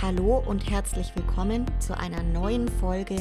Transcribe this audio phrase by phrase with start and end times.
[0.00, 3.16] Hallo und herzlich willkommen zu einer neuen Folge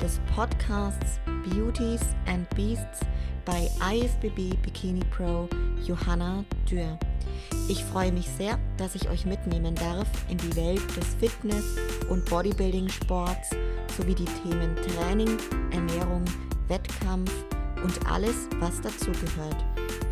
[0.00, 3.00] des Podcasts Beauties and Beasts
[3.44, 5.46] bei IFBB Bikini Pro
[5.84, 6.98] Johanna Dürr.
[7.68, 11.76] Ich freue mich sehr, dass ich euch mitnehmen darf in die Welt des Fitness-
[12.08, 13.50] und Bodybuilding-Sports
[13.98, 15.36] sowie die Themen Training,
[15.70, 16.24] Ernährung,
[16.68, 17.30] Wettkampf
[17.84, 19.62] und alles, was dazugehört.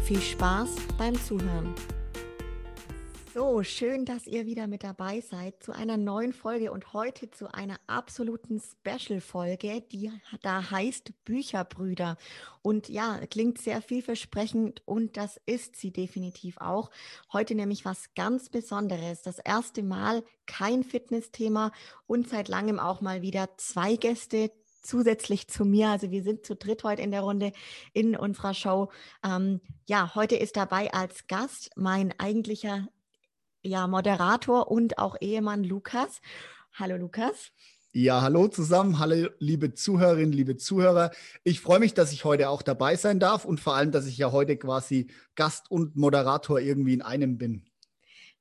[0.05, 0.68] Viel Spaß
[0.98, 1.75] beim Zuhören.
[3.32, 7.52] So, schön, dass ihr wieder mit dabei seid zu einer neuen Folge und heute zu
[7.54, 10.11] einer absoluten Special-Folge, die
[10.43, 12.16] da heißt Bücherbrüder.
[12.62, 16.90] Und ja, klingt sehr vielversprechend und das ist sie definitiv auch.
[17.32, 19.22] Heute nämlich was ganz Besonderes.
[19.22, 21.71] Das erste Mal kein Fitnessthema
[22.08, 24.50] und seit langem auch mal wieder zwei Gäste,
[24.82, 25.90] zusätzlich zu mir.
[25.90, 27.52] Also wir sind zu dritt heute in der Runde
[27.93, 28.90] in unserer Show.
[29.24, 32.88] Ähm, ja, heute ist dabei als Gast mein eigentlicher
[33.62, 36.20] ja, Moderator und auch Ehemann Lukas.
[36.73, 37.53] Hallo Lukas.
[37.92, 41.11] Ja, hallo zusammen, hallo liebe Zuhörerinnen, liebe Zuhörer.
[41.42, 44.17] Ich freue mich, dass ich heute auch dabei sein darf und vor allem, dass ich
[44.17, 47.64] ja heute quasi Gast und Moderator irgendwie in einem bin.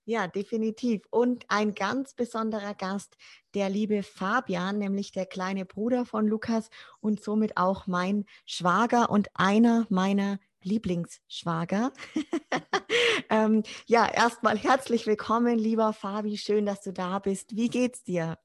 [0.06, 1.02] Ja, definitiv.
[1.10, 3.16] Und ein ganz besonderer Gast,
[3.56, 9.30] der liebe Fabian, nämlich der kleine Bruder von Lukas und somit auch mein Schwager und
[9.34, 11.92] einer meiner Lieblingsschwager.
[13.30, 16.38] ähm, ja, erstmal herzlich willkommen, lieber Fabi.
[16.38, 17.56] Schön, dass du da bist.
[17.56, 18.38] Wie geht's dir?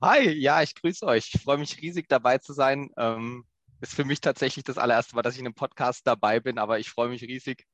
[0.00, 1.30] Hi, ja, ich grüße euch.
[1.34, 2.90] Ich freue mich riesig dabei zu sein.
[2.96, 3.44] Ähm,
[3.80, 6.78] ist für mich tatsächlich das allererste Mal, dass ich in einem Podcast dabei bin, aber
[6.78, 7.66] ich freue mich riesig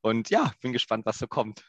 [0.00, 1.64] und ja, bin gespannt, was so kommt.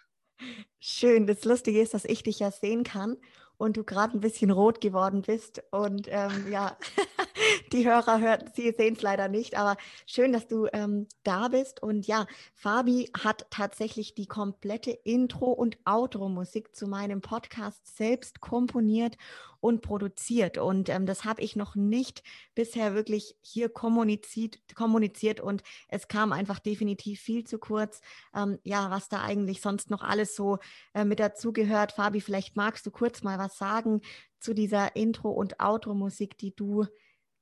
[0.80, 1.28] Schön.
[1.28, 3.18] Das Lustige ist, dass ich dich ja sehen kann
[3.58, 5.64] und du gerade ein bisschen rot geworden bist.
[5.72, 6.78] Und ähm, ja,
[7.72, 11.81] die Hörer hört, sie sehen es leider nicht, aber schön, dass du ähm, da bist.
[11.81, 19.17] Und ja, Fabi hat tatsächlich die komplette Intro- und Outro-Musik zu meinem Podcast selbst komponiert
[19.59, 20.58] und produziert.
[20.58, 26.31] Und ähm, das habe ich noch nicht bisher wirklich hier kommuniziert, kommuniziert und es kam
[26.31, 28.02] einfach definitiv viel zu kurz.
[28.35, 30.59] Ähm, ja, was da eigentlich sonst noch alles so
[30.94, 31.94] äh, mit dazugehört.
[31.94, 34.01] Fabi, vielleicht magst du kurz mal was sagen
[34.39, 36.85] zu dieser Intro- und Outro-Musik, die du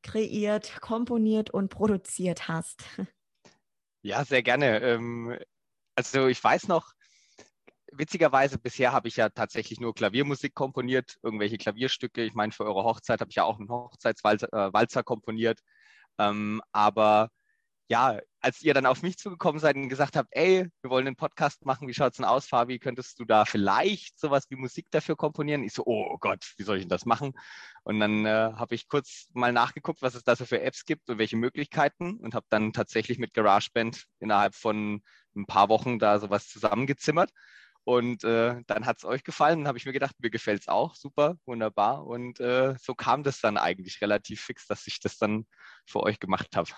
[0.01, 2.83] kreiert, komponiert und produziert hast.
[4.01, 4.81] Ja, sehr gerne.
[4.81, 5.39] Ähm,
[5.95, 6.91] also ich weiß noch,
[7.97, 12.23] witzigerweise, bisher habe ich ja tatsächlich nur Klaviermusik komponiert, irgendwelche Klavierstücke.
[12.23, 15.59] Ich meine, für eure Hochzeit habe ich ja auch einen Hochzeitswalzer äh, komponiert.
[16.17, 17.29] Ähm, aber
[17.87, 21.15] ja, als ihr dann auf mich zugekommen seid und gesagt habt, ey, wir wollen einen
[21.15, 22.77] Podcast machen, wie schaut es denn aus, Fabi?
[22.77, 25.63] Könntest du da vielleicht sowas wie Musik dafür komponieren?
[25.63, 27.31] Ich so, oh Gott, wie soll ich denn das machen?
[27.83, 31.09] Und dann äh, habe ich kurz mal nachgeguckt, was es da so für Apps gibt
[31.09, 35.01] und welche Möglichkeiten und habe dann tatsächlich mit GarageBand innerhalb von
[35.35, 37.31] ein paar Wochen da sowas zusammengezimmert.
[37.85, 39.59] Und äh, dann hat es euch gefallen.
[39.59, 40.95] Dann habe ich mir gedacht, mir gefällt es auch.
[40.95, 42.05] Super, wunderbar.
[42.05, 45.45] Und äh, so kam das dann eigentlich relativ fix, dass ich das dann
[45.85, 46.69] für euch gemacht habe.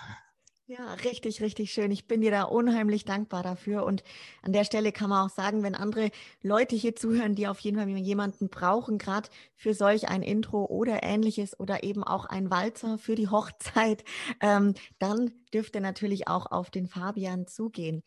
[0.68, 1.92] Ja, richtig, richtig schön.
[1.92, 3.86] Ich bin dir da unheimlich dankbar dafür.
[3.86, 4.04] Und
[4.42, 6.10] an der Stelle kann man auch sagen, wenn andere
[6.42, 11.04] Leute hier zuhören, die auf jeden Fall jemanden brauchen, gerade für solch ein Intro oder
[11.04, 14.04] ähnliches oder eben auch ein Walzer für die Hochzeit,
[14.42, 18.02] ähm, dann dürfte natürlich auch auf den Fabian zugehen.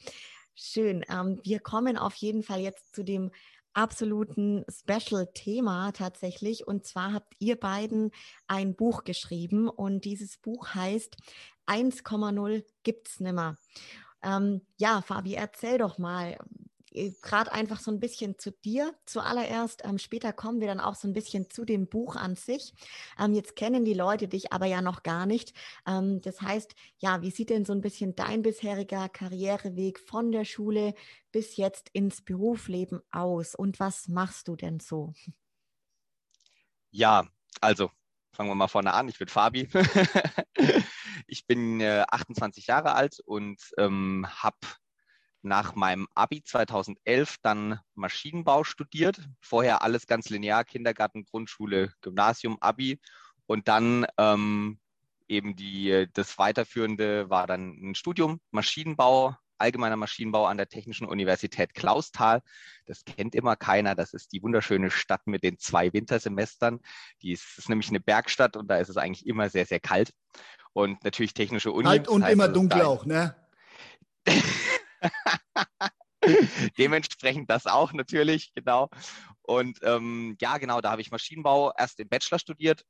[0.56, 1.04] Schön.
[1.08, 3.30] Ähm, wir kommen auf jeden Fall jetzt zu dem
[3.72, 6.66] absoluten Special-Thema tatsächlich.
[6.66, 8.10] Und zwar habt ihr beiden
[8.48, 11.16] ein Buch geschrieben und dieses Buch heißt
[11.68, 13.56] 1,0 gibt's nimmer.
[14.22, 16.36] Ähm, ja, Fabi, erzähl doch mal,
[16.92, 19.82] äh, gerade einfach so ein bisschen zu dir zuallererst.
[19.84, 22.74] Ähm, später kommen wir dann auch so ein bisschen zu dem Buch an sich.
[23.18, 25.52] Ähm, jetzt kennen die Leute dich aber ja noch gar nicht.
[25.86, 30.44] Ähm, das heißt, ja, wie sieht denn so ein bisschen dein bisheriger Karriereweg von der
[30.44, 30.94] Schule
[31.32, 33.54] bis jetzt ins Berufsleben aus?
[33.54, 35.12] Und was machst du denn so?
[36.90, 37.26] Ja,
[37.60, 37.90] also
[38.32, 39.08] fangen wir mal vorne an.
[39.08, 39.68] Ich bin Fabi.
[41.28, 44.56] ich bin äh, 28 Jahre alt und ähm, habe
[45.42, 49.20] nach meinem Abi 2011 dann Maschinenbau studiert.
[49.40, 53.00] Vorher alles ganz linear, Kindergarten, Grundschule, Gymnasium, Abi.
[53.46, 54.78] Und dann ähm,
[55.28, 61.74] eben die, das Weiterführende war dann ein Studium Maschinenbau, allgemeiner Maschinenbau an der Technischen Universität
[61.74, 62.42] Clausthal.
[62.86, 63.94] Das kennt immer keiner.
[63.94, 66.80] Das ist die wunderschöne Stadt mit den zwei Wintersemestern.
[67.22, 70.12] Die ist, ist nämlich eine Bergstadt und da ist es eigentlich immer sehr, sehr kalt.
[70.72, 71.84] Und natürlich technische Uni.
[71.84, 73.34] Kalt und immer dunkel auch, ne?
[76.78, 78.88] Dementsprechend das auch natürlich, genau.
[79.42, 82.84] Und ähm, ja, genau, da habe ich Maschinenbau erst im Bachelor studiert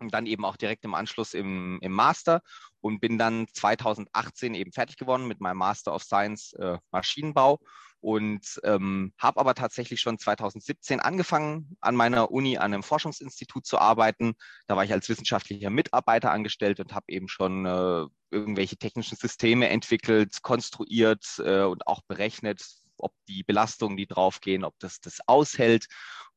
[0.00, 2.42] und dann eben auch direkt im Anschluss im, im Master
[2.80, 7.58] und bin dann 2018 eben fertig geworden mit meinem Master of Science äh, Maschinenbau
[8.00, 13.78] und ähm, habe aber tatsächlich schon 2017 angefangen, an meiner Uni an einem Forschungsinstitut zu
[13.78, 14.34] arbeiten.
[14.66, 19.68] Da war ich als wissenschaftlicher Mitarbeiter angestellt und habe eben schon äh, irgendwelche technischen Systeme
[19.70, 22.62] entwickelt, konstruiert äh, und auch berechnet,
[22.98, 25.86] ob die Belastungen, die draufgehen, ob das das aushält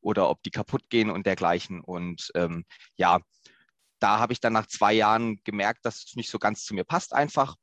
[0.00, 1.80] oder ob die kaputt gehen und dergleichen.
[1.80, 2.64] Und ähm,
[2.96, 3.20] ja,
[4.00, 6.84] da habe ich dann nach zwei Jahren gemerkt, dass es nicht so ganz zu mir
[6.84, 7.56] passt einfach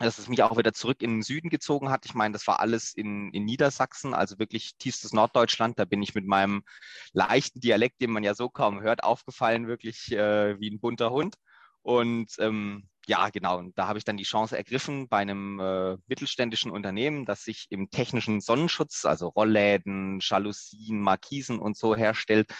[0.00, 2.04] dass es mich auch wieder zurück in den Süden gezogen hat.
[2.04, 5.78] Ich meine, das war alles in, in Niedersachsen, also wirklich tiefstes Norddeutschland.
[5.78, 6.64] Da bin ich mit meinem
[7.12, 11.36] leichten Dialekt, den man ja so kaum hört, aufgefallen, wirklich äh, wie ein bunter Hund.
[11.82, 13.58] Und ähm, ja, genau.
[13.58, 17.66] Und da habe ich dann die Chance ergriffen bei einem äh, mittelständischen Unternehmen, das sich
[17.70, 22.50] im technischen Sonnenschutz, also Rollläden, Jalousien, Markisen und so herstellt.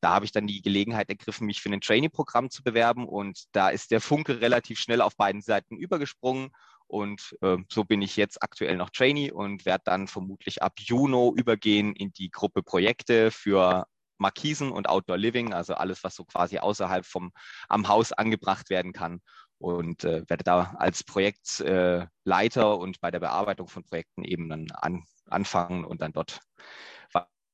[0.00, 3.08] Da habe ich dann die Gelegenheit ergriffen, mich für ein Trainee-Programm zu bewerben.
[3.08, 6.50] Und da ist der Funke relativ schnell auf beiden Seiten übergesprungen.
[6.86, 11.32] Und äh, so bin ich jetzt aktuell noch Trainee und werde dann vermutlich ab Juni
[11.36, 13.86] übergehen in die Gruppe Projekte für
[14.18, 17.32] Markisen und Outdoor Living, also alles, was so quasi außerhalb vom
[17.68, 19.20] am Haus angebracht werden kann.
[19.64, 25.04] Und äh, werde da als Projektleiter und bei der Bearbeitung von Projekten eben dann an,
[25.30, 26.40] anfangen und dann dort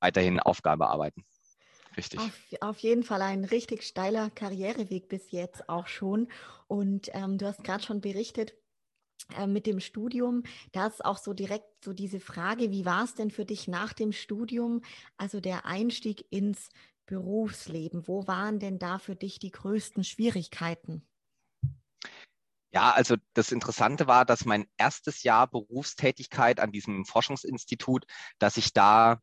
[0.00, 1.24] weiterhin Aufgaben bearbeiten.
[1.96, 2.18] Richtig.
[2.18, 6.26] Auf, auf, jeden Fall ein richtig steiler Karriereweg bis jetzt auch schon.
[6.66, 8.54] Und ähm, du hast gerade schon berichtet,
[9.38, 10.42] äh, mit dem Studium,
[10.72, 13.92] da ist auch so direkt so diese Frage, wie war es denn für dich nach
[13.92, 14.82] dem Studium,
[15.16, 16.70] also der Einstieg ins
[17.06, 18.08] Berufsleben?
[18.08, 21.06] Wo waren denn da für dich die größten Schwierigkeiten?
[22.72, 28.06] Ja, also das Interessante war, dass mein erstes Jahr Berufstätigkeit an diesem Forschungsinstitut,
[28.38, 29.20] dass ich da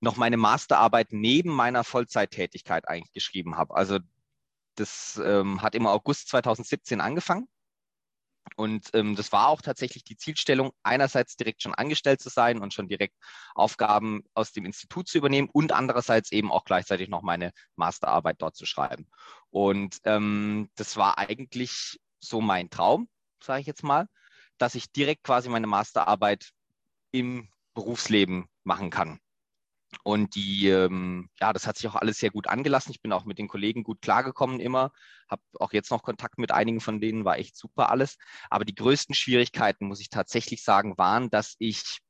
[0.00, 3.74] noch meine Masterarbeit neben meiner Vollzeittätigkeit eigentlich geschrieben habe.
[3.76, 3.98] Also
[4.74, 7.48] das ähm, hat im August 2017 angefangen
[8.54, 12.72] und ähm, das war auch tatsächlich die Zielstellung, einerseits direkt schon angestellt zu sein und
[12.72, 13.14] schon direkt
[13.54, 18.56] Aufgaben aus dem Institut zu übernehmen und andererseits eben auch gleichzeitig noch meine Masterarbeit dort
[18.56, 19.08] zu schreiben.
[19.50, 23.08] Und ähm, das war eigentlich so mein Traum,
[23.42, 24.08] sage ich jetzt mal,
[24.58, 26.52] dass ich direkt quasi meine Masterarbeit
[27.10, 29.20] im Berufsleben machen kann.
[30.02, 32.90] Und die, ähm, ja, das hat sich auch alles sehr gut angelassen.
[32.90, 34.92] Ich bin auch mit den Kollegen gut klargekommen immer,
[35.28, 38.18] habe auch jetzt noch Kontakt mit einigen von denen, war echt super alles.
[38.50, 42.00] Aber die größten Schwierigkeiten, muss ich tatsächlich sagen, waren, dass ich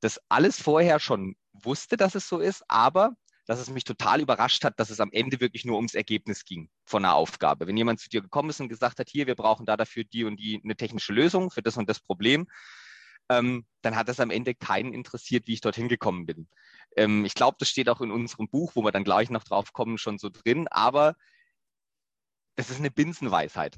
[0.00, 3.14] das alles vorher schon wusste, dass es so ist, aber
[3.46, 6.70] dass es mich total überrascht hat, dass es am Ende wirklich nur ums Ergebnis ging
[6.84, 7.66] von einer Aufgabe.
[7.66, 10.24] Wenn jemand zu dir gekommen ist und gesagt hat, hier, wir brauchen da dafür die
[10.24, 12.46] und die eine technische Lösung für das und das Problem,
[13.28, 16.48] ähm, dann hat es am Ende keinen interessiert, wie ich dorthin gekommen bin.
[16.96, 19.72] Ähm, ich glaube, das steht auch in unserem Buch, wo wir dann gleich noch drauf
[19.72, 21.16] kommen, schon so drin, aber
[22.56, 23.76] das ist eine Binsenweisheit.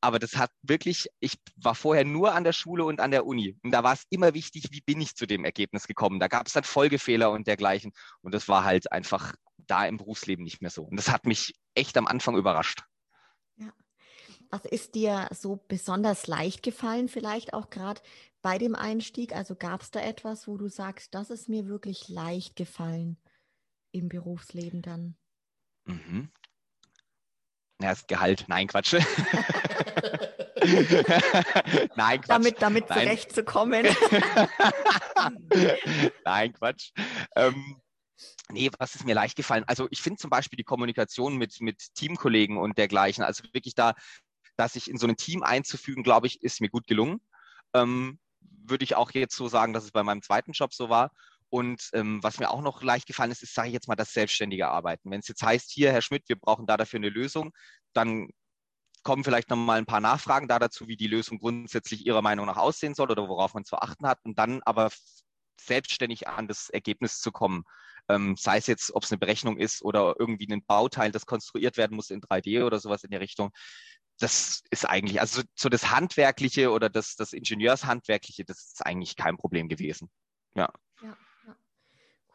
[0.00, 3.58] Aber das hat wirklich, ich war vorher nur an der Schule und an der Uni.
[3.62, 6.20] Und da war es immer wichtig, wie bin ich zu dem Ergebnis gekommen.
[6.20, 7.92] Da gab es dann Folgefehler und dergleichen.
[8.22, 10.84] Und das war halt einfach da im Berufsleben nicht mehr so.
[10.84, 12.82] Und das hat mich echt am Anfang überrascht.
[13.56, 13.72] Ja.
[14.48, 18.00] Was ist dir so besonders leicht gefallen, vielleicht auch gerade
[18.42, 19.34] bei dem Einstieg?
[19.34, 23.18] Also gab es da etwas, wo du sagst, das ist mir wirklich leicht gefallen
[23.92, 25.16] im Berufsleben dann?
[25.84, 26.30] Mhm.
[27.80, 28.44] Ja, das Gehalt.
[28.48, 28.92] Nein, Quatsch.
[31.96, 32.28] Nein, Quatsch.
[32.28, 32.98] Damit, damit Nein.
[33.00, 33.86] zurechtzukommen.
[36.24, 36.90] Nein, Quatsch.
[37.36, 37.80] Ähm,
[38.50, 39.64] nee, was ist mir leicht gefallen?
[39.66, 43.94] Also ich finde zum Beispiel die Kommunikation mit, mit Teamkollegen und dergleichen, also wirklich da,
[44.56, 47.22] dass sich in so ein Team einzufügen, glaube ich, ist mir gut gelungen.
[47.72, 51.12] Ähm, würde ich auch jetzt so sagen, dass es bei meinem zweiten Job so war.
[51.50, 54.12] Und ähm, was mir auch noch leicht gefallen ist, ist, sage ich jetzt mal, das
[54.12, 55.10] selbstständige Arbeiten.
[55.10, 57.52] Wenn es jetzt heißt, hier, Herr Schmidt, wir brauchen da dafür eine Lösung,
[57.92, 58.28] dann
[59.02, 62.46] kommen vielleicht noch mal ein paar Nachfragen da dazu, wie die Lösung grundsätzlich Ihrer Meinung
[62.46, 64.18] nach aussehen soll oder worauf man zu achten hat.
[64.24, 64.90] Und dann aber
[65.60, 67.64] selbstständig an das Ergebnis zu kommen.
[68.08, 71.76] Ähm, sei es jetzt, ob es eine Berechnung ist oder irgendwie ein Bauteil, das konstruiert
[71.76, 73.50] werden muss in 3D oder sowas in der Richtung
[74.20, 79.36] das ist eigentlich, also so das Handwerkliche oder das, das Ingenieurshandwerkliche, das ist eigentlich kein
[79.36, 80.10] Problem gewesen.
[80.54, 80.70] Ja.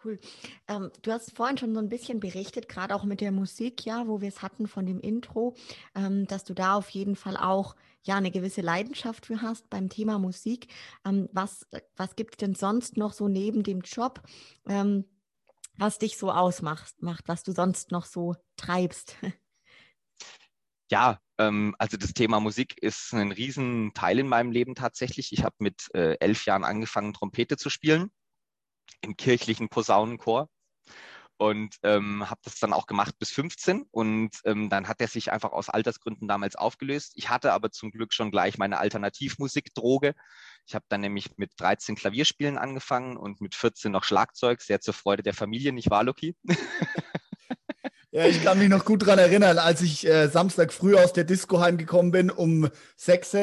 [0.05, 0.19] Cool.
[0.67, 4.07] Ähm, du hast vorhin schon so ein bisschen berichtet, gerade auch mit der Musik, ja,
[4.07, 5.55] wo wir es hatten von dem Intro,
[5.95, 9.89] ähm, dass du da auf jeden Fall auch ja eine gewisse Leidenschaft für hast beim
[9.89, 10.67] Thema Musik.
[11.05, 14.21] Ähm, was was gibt es denn sonst noch so neben dem Job,
[14.67, 15.05] ähm,
[15.75, 19.17] was dich so ausmacht, macht, was du sonst noch so treibst?
[20.91, 25.33] Ja, ähm, also das Thema Musik ist ein Riesenteil in meinem Leben tatsächlich.
[25.33, 28.11] Ich habe mit äh, elf Jahren angefangen, Trompete zu spielen
[29.01, 30.49] im kirchlichen Posaunenchor.
[31.37, 35.31] und ähm, habe das dann auch gemacht bis 15 und ähm, dann hat er sich
[35.31, 37.11] einfach aus Altersgründen damals aufgelöst.
[37.15, 40.13] Ich hatte aber zum Glück schon gleich meine Alternativmusikdroge.
[40.65, 44.93] Ich habe dann nämlich mit 13 Klavierspielen angefangen und mit 14 noch Schlagzeug, sehr zur
[44.93, 46.35] Freude der Familie, nicht wahr, Luki?
[48.11, 51.25] Ja, ich kann mich noch gut daran erinnern, als ich äh, Samstag früh aus der
[51.25, 53.35] Disco heimgekommen bin um 6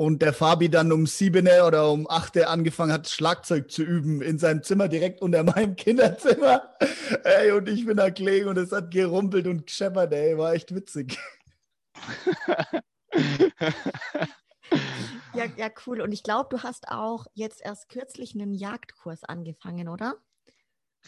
[0.00, 4.38] und der Fabi dann um sieben oder um acht angefangen hat, Schlagzeug zu üben in
[4.38, 6.74] seinem Zimmer direkt unter meinem Kinderzimmer.
[7.22, 10.74] Ey, und ich bin da gelegen und es hat gerumpelt und gescheppert, ey, war echt
[10.74, 11.18] witzig.
[15.34, 16.00] ja, ja, cool.
[16.00, 20.14] Und ich glaube, du hast auch jetzt erst kürzlich einen Jagdkurs angefangen, oder?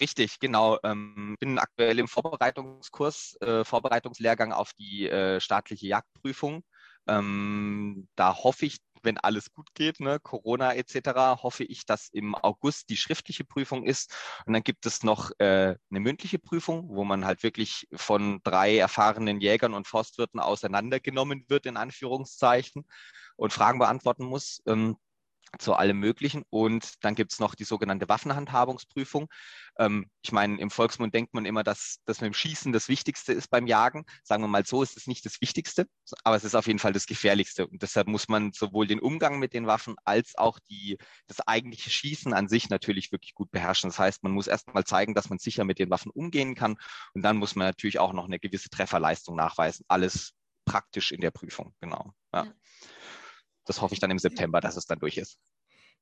[0.00, 0.78] Richtig, genau.
[0.84, 6.62] Ähm, bin aktuell im Vorbereitungskurs, äh, Vorbereitungslehrgang auf die äh, staatliche Jagdprüfung
[7.06, 12.34] ähm, da hoffe ich, wenn alles gut geht, ne, Corona etc., hoffe ich, dass im
[12.34, 14.14] August die schriftliche Prüfung ist.
[14.46, 18.76] Und dann gibt es noch äh, eine mündliche Prüfung, wo man halt wirklich von drei
[18.78, 22.84] erfahrenen Jägern und Forstwirten auseinandergenommen wird, in Anführungszeichen,
[23.36, 24.62] und Fragen beantworten muss.
[24.66, 24.96] Ähm,
[25.58, 26.44] zu allem Möglichen.
[26.50, 29.28] Und dann gibt es noch die sogenannte Waffenhandhabungsprüfung.
[29.78, 33.32] Ähm, ich meine, im Volksmund denkt man immer, dass das mit dem Schießen das Wichtigste
[33.32, 34.04] ist beim Jagen.
[34.24, 35.86] Sagen wir mal so, ist es nicht das Wichtigste,
[36.24, 37.66] aber es ist auf jeden Fall das Gefährlichste.
[37.66, 41.90] Und deshalb muss man sowohl den Umgang mit den Waffen als auch die, das eigentliche
[41.90, 43.90] Schießen an sich natürlich wirklich gut beherrschen.
[43.90, 46.76] Das heißt, man muss erst mal zeigen, dass man sicher mit den Waffen umgehen kann.
[47.14, 49.84] Und dann muss man natürlich auch noch eine gewisse Trefferleistung nachweisen.
[49.88, 50.32] Alles
[50.64, 52.12] praktisch in der Prüfung, genau.
[52.32, 52.44] Ja.
[52.44, 52.52] ja
[53.64, 55.38] das hoffe ich dann im September, dass es dann durch ist.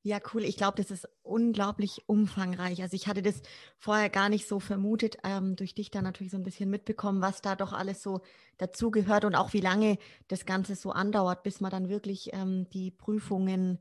[0.03, 0.43] Ja, cool.
[0.43, 2.81] Ich glaube, das ist unglaublich umfangreich.
[2.81, 3.43] Also ich hatte das
[3.77, 7.43] vorher gar nicht so vermutet, ähm, durch dich dann natürlich so ein bisschen mitbekommen, was
[7.43, 8.21] da doch alles so
[8.57, 12.89] dazugehört und auch wie lange das Ganze so andauert, bis man dann wirklich ähm, die
[12.89, 13.77] Prüfungen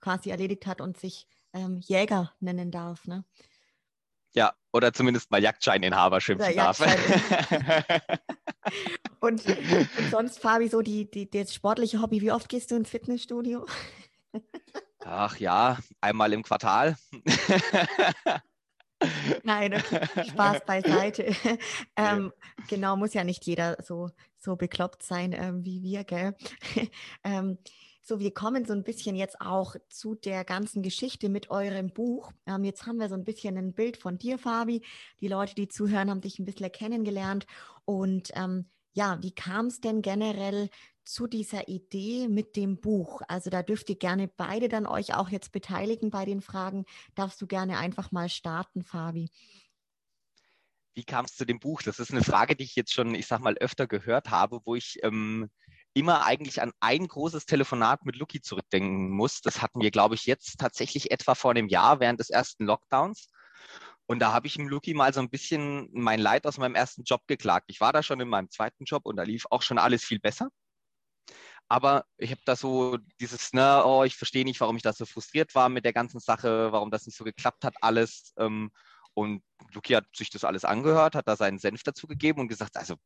[0.00, 3.06] quasi erledigt hat und sich ähm, Jäger nennen darf.
[3.06, 3.24] Ne?
[4.38, 6.80] Ja, oder zumindest mal Jagdscheininhaber schimpfen darf.
[9.18, 12.88] und, und, sonst, Fabi, so die, die, das sportliche Hobby, wie oft gehst du ins
[12.88, 13.66] Fitnessstudio?
[15.04, 16.96] Ach ja, einmal im Quartal.
[19.42, 20.06] Nein, okay.
[20.28, 21.24] Spaß beiseite.
[21.96, 22.32] ähm,
[22.68, 26.36] genau, muss ja nicht jeder so, so bekloppt sein ähm, wie wir, gell?
[27.24, 27.58] ähm,
[28.08, 32.32] so, wir kommen so ein bisschen jetzt auch zu der ganzen Geschichte mit eurem Buch.
[32.46, 34.82] Ähm, jetzt haben wir so ein bisschen ein Bild von dir, Fabi.
[35.20, 37.46] Die Leute, die zuhören, haben dich ein bisschen kennengelernt.
[37.84, 40.70] Und ähm, ja, wie kam es denn generell
[41.04, 43.20] zu dieser Idee mit dem Buch?
[43.28, 46.86] Also da dürft ihr gerne beide dann euch auch jetzt beteiligen bei den Fragen.
[47.14, 49.28] Darfst du gerne einfach mal starten, Fabi?
[50.94, 51.82] Wie kam es zu dem Buch?
[51.82, 54.74] Das ist eine Frage, die ich jetzt schon, ich sag mal, öfter gehört habe, wo
[54.74, 55.50] ich ähm,
[55.94, 59.40] immer eigentlich an ein großes Telefonat mit Lucky zurückdenken muss.
[59.40, 63.28] Das hatten wir, glaube ich, jetzt tatsächlich etwa vor einem Jahr während des ersten Lockdowns.
[64.06, 67.02] Und da habe ich ihm Lucky mal so ein bisschen mein Leid aus meinem ersten
[67.04, 67.66] Job geklagt.
[67.68, 70.18] Ich war da schon in meinem zweiten Job und da lief auch schon alles viel
[70.18, 70.48] besser.
[71.68, 75.04] Aber ich habe da so dieses, ne, oh, ich verstehe nicht, warum ich da so
[75.04, 78.32] frustriert war mit der ganzen Sache, warum das nicht so geklappt hat, alles.
[78.38, 78.70] Ähm,
[79.12, 79.42] und
[79.72, 82.96] Luki hat sich das alles angehört, hat da seinen Senf dazu gegeben und gesagt, also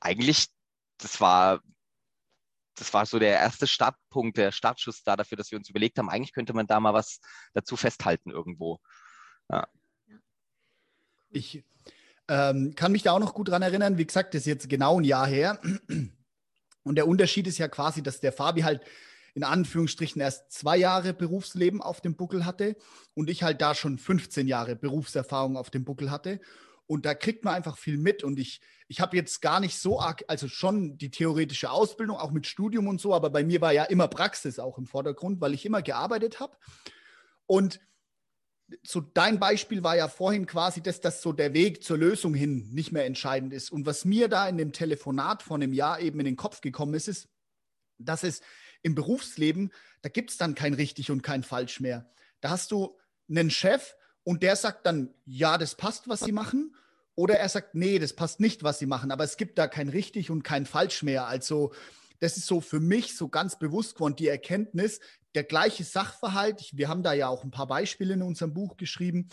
[0.00, 0.48] eigentlich,
[0.98, 1.60] das war
[2.74, 6.08] das war so der erste Startpunkt, der Startschuss da dafür, dass wir uns überlegt haben,
[6.08, 7.20] eigentlich könnte man da mal was
[7.52, 8.80] dazu festhalten irgendwo.
[9.50, 9.66] Ja.
[11.30, 11.64] Ich
[12.28, 13.98] ähm, kann mich da auch noch gut dran erinnern.
[13.98, 15.60] Wie gesagt, das ist jetzt genau ein Jahr her.
[16.84, 18.82] Und der Unterschied ist ja quasi, dass der Fabi halt
[19.34, 22.76] in Anführungsstrichen erst zwei Jahre Berufsleben auf dem Buckel hatte
[23.14, 26.40] und ich halt da schon 15 Jahre Berufserfahrung auf dem Buckel hatte.
[26.92, 28.22] Und da kriegt man einfach viel mit.
[28.22, 32.32] Und ich, ich habe jetzt gar nicht so arg, also schon die theoretische Ausbildung, auch
[32.32, 35.54] mit Studium und so, aber bei mir war ja immer Praxis auch im Vordergrund, weil
[35.54, 36.54] ich immer gearbeitet habe.
[37.46, 37.80] Und
[38.82, 42.68] so dein Beispiel war ja vorhin quasi, dass das so der Weg zur Lösung hin
[42.74, 43.72] nicht mehr entscheidend ist.
[43.72, 46.92] Und was mir da in dem Telefonat vor einem Jahr eben in den Kopf gekommen
[46.92, 47.30] ist, ist,
[47.96, 48.42] dass es
[48.82, 49.72] im Berufsleben,
[50.02, 52.12] da gibt es dann kein richtig und kein falsch mehr.
[52.42, 52.98] Da hast du
[53.30, 53.94] einen Chef
[54.24, 56.76] und der sagt dann, ja, das passt, was sie machen.
[57.14, 59.10] Oder er sagt, nee, das passt nicht, was sie machen.
[59.10, 61.26] Aber es gibt da kein richtig und kein falsch mehr.
[61.26, 61.72] Also
[62.20, 65.00] das ist so für mich so ganz bewusst geworden, die Erkenntnis,
[65.34, 69.28] der gleiche Sachverhalt, wir haben da ja auch ein paar Beispiele in unserem Buch geschrieben,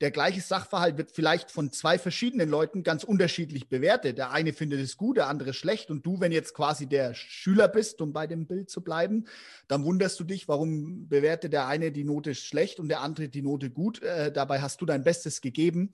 [0.00, 4.16] der gleiche Sachverhalt wird vielleicht von zwei verschiedenen Leuten ganz unterschiedlich bewertet.
[4.16, 5.90] Der eine findet es gut, der andere schlecht.
[5.90, 9.26] Und du, wenn jetzt quasi der Schüler bist, um bei dem Bild zu bleiben,
[9.68, 13.42] dann wunderst du dich, warum bewertet der eine die Note schlecht und der andere die
[13.42, 14.02] Note gut.
[14.02, 15.92] Äh, dabei hast du dein Bestes gegeben.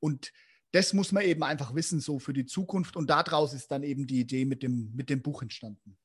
[0.00, 0.32] Und
[0.76, 2.96] das muss man eben einfach wissen, so für die Zukunft.
[2.96, 5.96] Und daraus ist dann eben die Idee mit dem, mit dem Buch entstanden.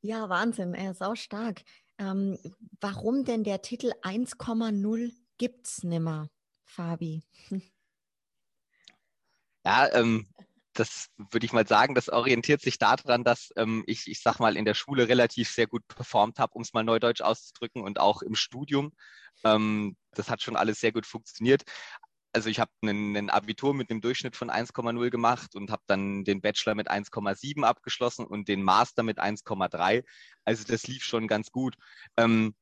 [0.00, 1.62] Ja, Wahnsinn, er ist auch stark.
[1.98, 2.38] Ähm,
[2.80, 6.30] warum denn der Titel 1,0 gibt's nimmer,
[6.64, 7.22] Fabi?
[9.62, 10.26] Ja, ähm,
[10.72, 14.56] das würde ich mal sagen, das orientiert sich daran, dass ähm, ich, ich sag mal,
[14.56, 18.22] in der Schule relativ sehr gut performt habe, um es mal neudeutsch auszudrücken, und auch
[18.22, 18.94] im Studium.
[19.44, 21.64] Ähm, das hat schon alles sehr gut funktioniert.
[22.32, 26.40] Also ich habe ein Abitur mit einem Durchschnitt von 1,0 gemacht und habe dann den
[26.40, 30.04] Bachelor mit 1,7 abgeschlossen und den Master mit 1,3.
[30.44, 31.76] Also das lief schon ganz gut.
[32.16, 32.54] Ähm,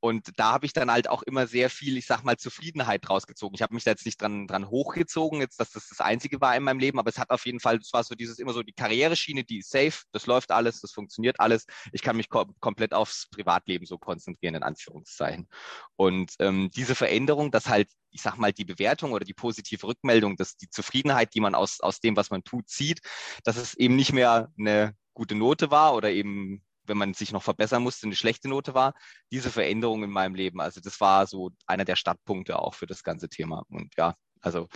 [0.00, 3.54] und da habe ich dann halt auch immer sehr viel, ich sag mal, Zufriedenheit rausgezogen.
[3.54, 6.56] Ich habe mich da jetzt nicht dran, dran hochgezogen, jetzt, dass das das Einzige war
[6.56, 8.62] in meinem Leben, aber es hat auf jeden Fall, es war so dieses immer so
[8.62, 11.66] die Karriereschiene, die ist safe, das läuft alles, das funktioniert alles.
[11.92, 15.48] Ich kann mich kom komplett aufs Privatleben so konzentrieren, in Anführungszeichen.
[15.96, 20.36] Und ähm, diese Veränderung, dass halt, ich sag mal, die Bewertung oder die positive Rückmeldung,
[20.36, 23.00] dass die Zufriedenheit, die man aus, aus dem, was man tut, sieht,
[23.44, 27.42] dass es eben nicht mehr eine gute Note war oder eben wenn man sich noch
[27.42, 28.92] verbessern musste, eine schlechte Note war.
[29.30, 33.02] Diese Veränderung in meinem Leben, also das war so einer der Startpunkte auch für das
[33.02, 33.64] ganze Thema.
[33.70, 34.68] Und ja, also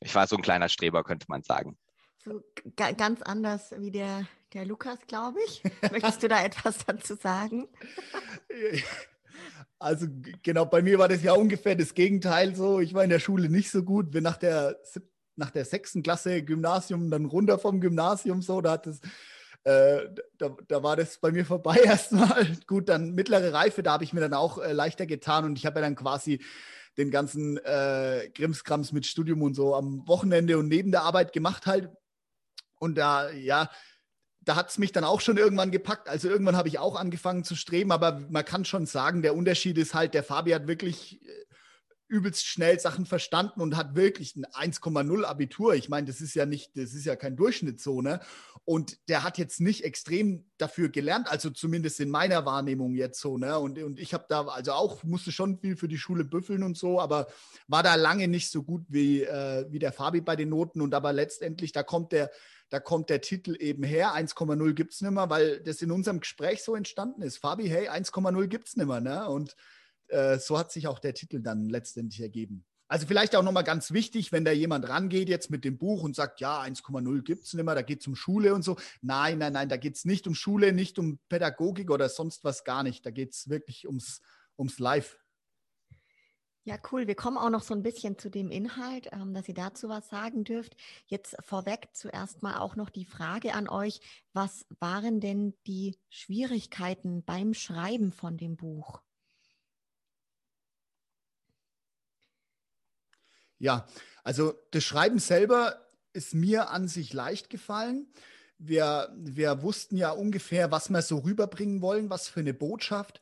[0.00, 1.78] ich war so ein kleiner Streber, könnte man sagen.
[2.24, 2.40] So
[2.76, 5.62] ganz anders wie der, der Lukas, glaube ich.
[5.92, 7.68] Möchtest du da etwas dazu sagen?
[9.78, 10.06] Also
[10.44, 12.78] genau, bei mir war das ja ungefähr das Gegenteil so.
[12.78, 14.78] Ich war in der Schule nicht so gut, bin nach der
[15.36, 19.00] nach der sechsten Klasse Gymnasium dann runter vom Gymnasium so, da hat es
[19.64, 22.56] äh, da, da, war das bei mir vorbei erstmal.
[22.66, 25.66] Gut, dann mittlere Reife, da habe ich mir dann auch äh, leichter getan und ich
[25.66, 26.42] habe ja dann quasi
[26.98, 31.66] den ganzen äh, Krimskrams mit Studium und so am Wochenende und neben der Arbeit gemacht
[31.66, 31.88] halt.
[32.78, 33.70] Und da, ja,
[34.40, 36.08] da hat es mich dann auch schon irgendwann gepackt.
[36.08, 39.78] Also irgendwann habe ich auch angefangen zu streben, aber man kann schon sagen, der Unterschied
[39.78, 41.20] ist halt, der Fabi hat wirklich
[42.12, 45.74] übelst schnell Sachen verstanden und hat wirklich ein 1,0 Abitur.
[45.74, 48.20] Ich meine, das ist ja nicht, das ist ja kein Durchschnitt so, ne?
[48.64, 53.38] Und der hat jetzt nicht extrem dafür gelernt, also zumindest in meiner Wahrnehmung jetzt so,
[53.38, 53.58] ne?
[53.58, 56.76] Und, und ich habe da also auch, musste schon viel für die Schule büffeln und
[56.76, 57.28] so, aber
[57.66, 60.82] war da lange nicht so gut wie, äh, wie der Fabi bei den Noten.
[60.82, 62.30] Und aber letztendlich, da kommt der,
[62.68, 64.14] da kommt der Titel eben her.
[64.14, 67.38] 1,0 gibt es nicht mehr, weil das in unserem Gespräch so entstanden ist.
[67.38, 69.30] Fabi, hey, 1,0 gibt es nicht mehr, ne?
[69.30, 69.56] Und
[70.12, 72.64] äh, so hat sich auch der Titel dann letztendlich ergeben.
[72.92, 76.14] Also vielleicht auch nochmal ganz wichtig, wenn da jemand rangeht jetzt mit dem Buch und
[76.14, 78.76] sagt, ja, 1,0 gibt es nicht mehr, da geht es um Schule und so.
[79.00, 82.64] Nein, nein, nein, da geht es nicht um Schule, nicht um Pädagogik oder sonst was
[82.64, 83.06] gar nicht.
[83.06, 84.20] Da geht es wirklich ums,
[84.58, 85.18] ums Live.
[86.64, 87.06] Ja, cool.
[87.06, 90.10] Wir kommen auch noch so ein bisschen zu dem Inhalt, ähm, dass ihr dazu was
[90.10, 90.76] sagen dürft.
[91.06, 94.00] Jetzt vorweg zuerst mal auch noch die Frage an euch,
[94.34, 99.00] was waren denn die Schwierigkeiten beim Schreiben von dem Buch?
[103.62, 103.86] Ja,
[104.24, 108.08] also das Schreiben selber ist mir an sich leicht gefallen.
[108.58, 113.20] Wir, wir wussten ja ungefähr, was wir so rüberbringen wollen, was für eine Botschaft.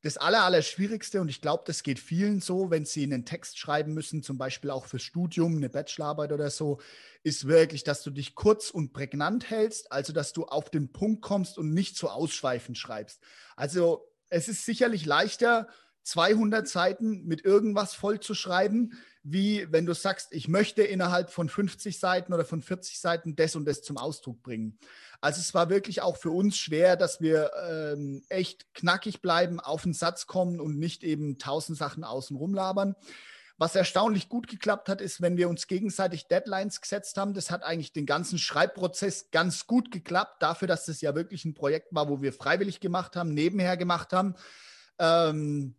[0.00, 3.92] Das Aller, Allerschwierigste, und ich glaube, das geht vielen so, wenn sie einen Text schreiben
[3.92, 6.80] müssen, zum Beispiel auch fürs Studium, eine Bachelorarbeit oder so,
[7.22, 11.20] ist wirklich, dass du dich kurz und prägnant hältst, also dass du auf den Punkt
[11.20, 13.20] kommst und nicht so ausschweifend schreibst.
[13.56, 15.68] Also es ist sicherlich leichter,
[16.02, 21.48] 200 Seiten mit irgendwas voll zu schreiben, wie wenn du sagst, ich möchte innerhalb von
[21.48, 24.78] 50 Seiten oder von 40 Seiten das und das zum Ausdruck bringen.
[25.20, 29.82] Also es war wirklich auch für uns schwer, dass wir ähm, echt knackig bleiben, auf
[29.82, 32.96] den Satz kommen und nicht eben tausend Sachen außen rumlabern.
[33.58, 37.32] Was erstaunlich gut geklappt hat, ist, wenn wir uns gegenseitig Deadlines gesetzt haben.
[37.32, 41.54] Das hat eigentlich den ganzen Schreibprozess ganz gut geklappt, dafür, dass das ja wirklich ein
[41.54, 44.34] Projekt war, wo wir freiwillig gemacht haben, nebenher gemacht haben.
[44.98, 45.76] Ähm,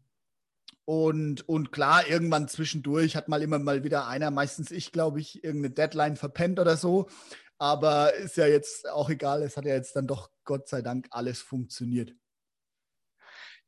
[0.86, 5.44] und, und klar, irgendwann zwischendurch hat mal immer mal wieder einer, meistens ich, glaube ich,
[5.44, 7.10] irgendeine Deadline verpennt oder so.
[7.58, 11.08] Aber ist ja jetzt auch egal, es hat ja jetzt dann doch Gott sei Dank
[11.12, 12.14] alles funktioniert.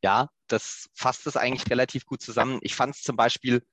[0.04, 2.60] Ja, das fasst es eigentlich relativ gut zusammen.
[2.62, 3.64] Ich fand es zum Beispiel,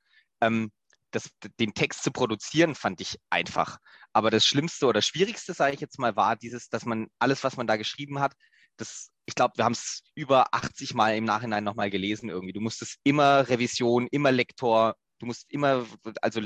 [0.41, 0.71] ähm,
[1.11, 1.29] das,
[1.59, 3.79] den Text zu produzieren, fand ich einfach.
[4.13, 7.57] Aber das Schlimmste oder Schwierigste, sage ich jetzt mal, war dieses, dass man alles, was
[7.57, 8.35] man da geschrieben hat,
[8.77, 12.53] das ich glaube, wir haben es über 80 Mal im Nachhinein nochmal gelesen irgendwie.
[12.53, 15.87] Du musstest immer Revision, immer Lektor, du musst immer,
[16.21, 16.41] also,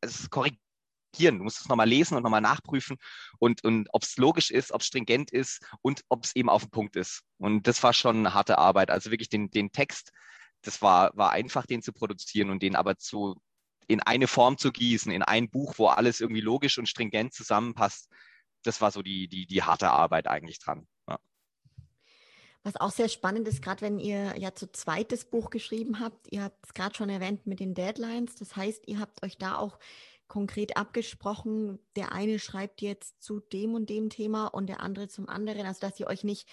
[0.00, 1.38] also korrigieren.
[1.38, 2.96] Du musst es nochmal lesen und nochmal nachprüfen
[3.38, 6.62] und, und ob es logisch ist, ob es stringent ist und ob es eben auf
[6.62, 7.22] den Punkt ist.
[7.38, 8.90] Und das war schon eine harte Arbeit.
[8.90, 10.12] Also wirklich den, den Text,
[10.62, 13.36] das war, war einfach, den zu produzieren und den aber zu,
[13.86, 18.08] in eine Form zu gießen, in ein Buch, wo alles irgendwie logisch und stringent zusammenpasst.
[18.62, 20.86] Das war so die, die, die harte Arbeit eigentlich dran.
[22.64, 26.42] Was auch sehr spannend ist, gerade wenn ihr ja zu zweites Buch geschrieben habt, ihr
[26.42, 29.78] habt es gerade schon erwähnt mit den Deadlines, das heißt, ihr habt euch da auch
[30.26, 35.28] konkret abgesprochen, der eine schreibt jetzt zu dem und dem Thema und der andere zum
[35.28, 36.48] anderen, also dass ihr euch nicht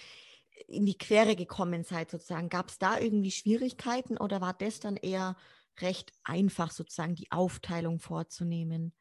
[0.66, 2.48] in die Quere gekommen seid sozusagen.
[2.48, 5.36] Gab es da irgendwie Schwierigkeiten oder war das dann eher
[5.80, 8.94] recht einfach sozusagen die Aufteilung vorzunehmen?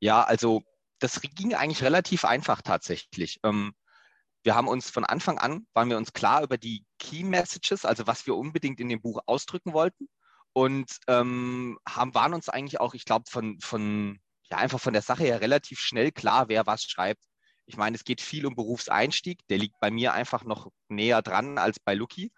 [0.00, 0.62] Ja, also
[0.98, 3.40] das ging eigentlich relativ einfach tatsächlich.
[3.44, 3.74] Ähm,
[4.42, 8.06] wir haben uns von Anfang an, waren wir uns klar über die Key Messages, also
[8.06, 10.08] was wir unbedingt in dem Buch ausdrücken wollten
[10.52, 14.18] und ähm, haben, waren uns eigentlich auch, ich glaube, von, von,
[14.50, 17.22] ja, einfach von der Sache her relativ schnell klar, wer was schreibt.
[17.66, 21.58] Ich meine, es geht viel um Berufseinstieg, der liegt bei mir einfach noch näher dran
[21.58, 22.32] als bei Lucky.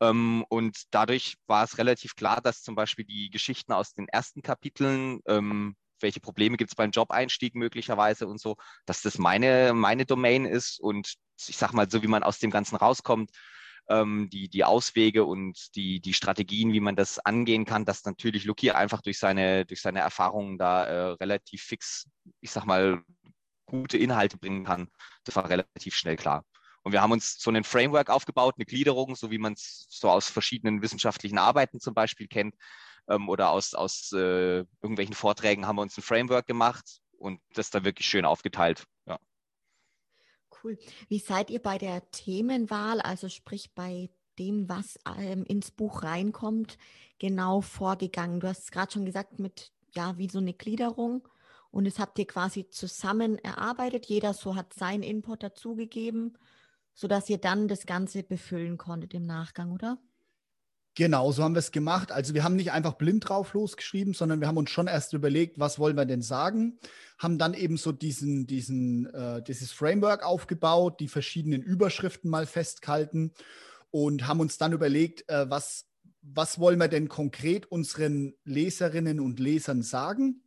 [0.00, 4.42] Ähm, und dadurch war es relativ klar, dass zum Beispiel die Geschichten aus den ersten
[4.42, 10.06] Kapiteln ähm, welche Probleme gibt es beim Job-Einstieg möglicherweise und so, dass das meine, meine
[10.06, 11.14] Domain ist und
[11.46, 13.30] ich sag mal, so wie man aus dem Ganzen rauskommt,
[13.88, 18.44] ähm, die, die Auswege und die, die Strategien, wie man das angehen kann, dass natürlich
[18.44, 22.06] Luki einfach durch seine, durch seine Erfahrungen da äh, relativ fix,
[22.40, 23.02] ich sag mal,
[23.66, 24.88] gute Inhalte bringen kann.
[25.24, 26.44] Das war relativ schnell klar.
[26.82, 30.10] Und wir haben uns so ein Framework aufgebaut, eine Gliederung, so wie man es so
[30.10, 32.54] aus verschiedenen wissenschaftlichen Arbeiten zum Beispiel kennt,
[33.08, 37.70] ähm, oder aus, aus äh, irgendwelchen Vorträgen haben wir uns ein Framework gemacht und das
[37.70, 38.84] dann wirklich schön aufgeteilt.
[40.62, 40.78] Cool.
[41.08, 46.78] Wie seid ihr bei der Themenwahl, also sprich bei dem, was ähm, ins Buch reinkommt,
[47.18, 48.40] genau vorgegangen?
[48.40, 51.26] Du hast es gerade schon gesagt, mit ja, wie so eine Gliederung.
[51.70, 54.06] Und das habt ihr quasi zusammen erarbeitet.
[54.06, 56.38] Jeder so hat seinen Input dazugegeben,
[56.94, 59.98] sodass ihr dann das Ganze befüllen konntet im Nachgang, oder?
[60.98, 62.10] Genau, so haben wir es gemacht.
[62.10, 65.60] Also wir haben nicht einfach blind drauf losgeschrieben, sondern wir haben uns schon erst überlegt,
[65.60, 66.76] was wollen wir denn sagen,
[67.18, 73.32] haben dann eben so diesen, diesen, äh, dieses Framework aufgebaut, die verschiedenen Überschriften mal festgehalten
[73.92, 75.86] und haben uns dann überlegt, äh, was,
[76.20, 80.42] was wollen wir denn konkret unseren Leserinnen und Lesern sagen.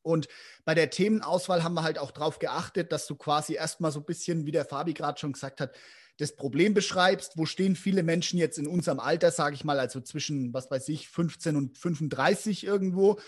[0.00, 0.26] Und
[0.64, 4.06] bei der Themenauswahl haben wir halt auch darauf geachtet, dass du quasi erstmal so ein
[4.06, 5.76] bisschen, wie der Fabi gerade schon gesagt hat,
[6.18, 10.00] das Problem beschreibst, wo stehen viele Menschen jetzt in unserem Alter, sage ich mal, also
[10.00, 13.18] zwischen, was weiß ich, 15 und 35 irgendwo.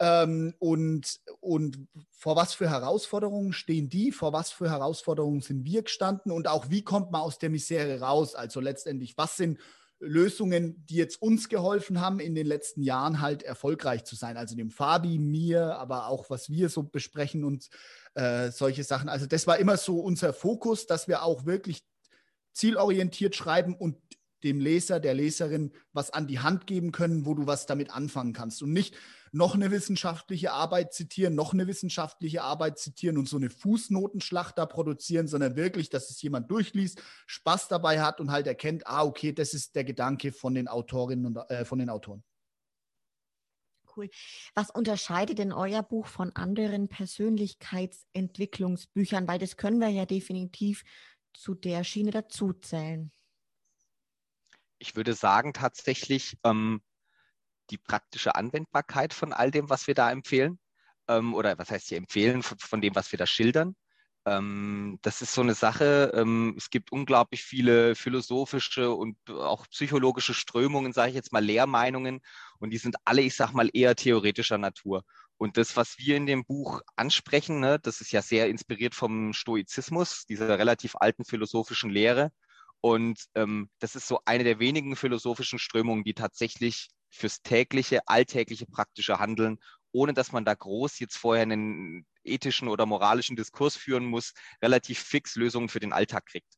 [0.00, 4.12] Ähm, und, und vor was für Herausforderungen stehen die?
[4.12, 6.30] Vor was für Herausforderungen sind wir gestanden?
[6.30, 8.34] Und auch wie kommt man aus der Misere raus?
[8.34, 9.58] Also letztendlich, was sind
[10.00, 14.36] Lösungen, die jetzt uns geholfen haben, in den letzten Jahren halt erfolgreich zu sein?
[14.36, 17.68] Also dem Fabi, mir, aber auch was wir so besprechen und
[18.14, 19.08] äh, solche Sachen.
[19.08, 21.82] Also das war immer so unser Fokus, dass wir auch wirklich
[22.58, 23.96] zielorientiert schreiben und
[24.44, 28.32] dem Leser, der Leserin was an die Hand geben können, wo du was damit anfangen
[28.32, 28.62] kannst.
[28.62, 28.96] Und nicht
[29.32, 34.64] noch eine wissenschaftliche Arbeit zitieren, noch eine wissenschaftliche Arbeit zitieren und so eine Fußnotenschlacht da
[34.66, 39.32] produzieren, sondern wirklich, dass es jemand durchliest, Spaß dabei hat und halt erkennt, ah, okay,
[39.32, 42.22] das ist der Gedanke von den Autorinnen und äh, von den Autoren.
[43.96, 44.10] Cool.
[44.54, 49.26] Was unterscheidet denn euer Buch von anderen Persönlichkeitsentwicklungsbüchern?
[49.26, 50.84] Weil das können wir ja definitiv
[51.32, 53.12] zu der Schiene dazuzählen?
[54.78, 56.80] Ich würde sagen, tatsächlich ähm,
[57.70, 60.58] die praktische Anwendbarkeit von all dem, was wir da empfehlen.
[61.08, 63.74] Ähm, oder was heißt hier empfehlen, von, von, dem, was wir da schildern.
[64.26, 66.12] Ähm, das ist so eine Sache.
[66.14, 72.20] Ähm, es gibt unglaublich viele philosophische und auch psychologische Strömungen, sage ich jetzt mal, Lehrmeinungen.
[72.58, 75.04] Und die sind alle, ich sage mal, eher theoretischer Natur.
[75.38, 79.32] Und das, was wir in dem Buch ansprechen, ne, das ist ja sehr inspiriert vom
[79.32, 82.32] Stoizismus, dieser relativ alten philosophischen Lehre.
[82.80, 88.66] Und ähm, das ist so eine der wenigen philosophischen Strömungen, die tatsächlich fürs tägliche, alltägliche,
[88.66, 89.58] praktische Handeln,
[89.92, 94.98] ohne dass man da groß jetzt vorher einen ethischen oder moralischen Diskurs führen muss, relativ
[94.98, 96.57] fix Lösungen für den Alltag kriegt.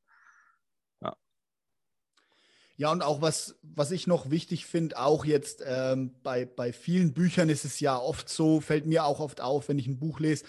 [2.81, 7.13] Ja, und auch was, was ich noch wichtig finde, auch jetzt ähm, bei, bei vielen
[7.13, 10.19] Büchern ist es ja oft so, fällt mir auch oft auf, wenn ich ein Buch
[10.19, 10.47] lese,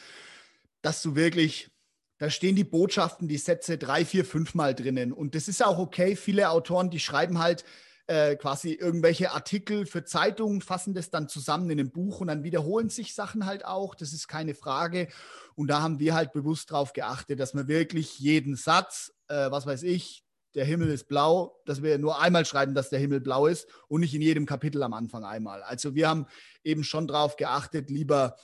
[0.81, 1.71] dass du wirklich,
[2.19, 5.11] da stehen die Botschaften, die Sätze drei, vier, fünf Mal drinnen.
[5.11, 6.15] Und das ist auch okay.
[6.15, 7.65] Viele Autoren, die schreiben halt
[8.07, 12.45] äh, quasi irgendwelche Artikel für Zeitungen, fassen das dann zusammen in einem Buch und dann
[12.45, 13.93] wiederholen sich Sachen halt auch.
[13.93, 15.09] Das ist keine Frage.
[15.55, 19.65] Und da haben wir halt bewusst darauf geachtet, dass man wirklich jeden Satz, äh, was
[19.65, 20.23] weiß ich,
[20.55, 24.01] der Himmel ist blau, dass wir nur einmal schreiben, dass der Himmel blau ist und
[24.01, 25.63] nicht in jedem Kapitel am Anfang einmal.
[25.63, 26.25] Also wir haben
[26.63, 28.35] eben schon darauf geachtet, lieber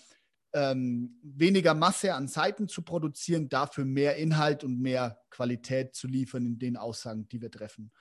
[0.53, 6.45] ähm, weniger Masse an Seiten zu produzieren, dafür mehr Inhalt und mehr Qualität zu liefern
[6.45, 7.91] in den Aussagen, die wir treffen.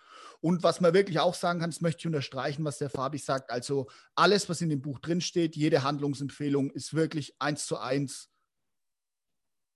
[0.40, 3.51] Und was man wirklich auch sagen kann, das möchte ich unterstreichen, was der Fabi sagt.
[3.51, 8.31] Also alles, was in dem Buch drinsteht, jede Handlungsempfehlung ist wirklich eins zu eins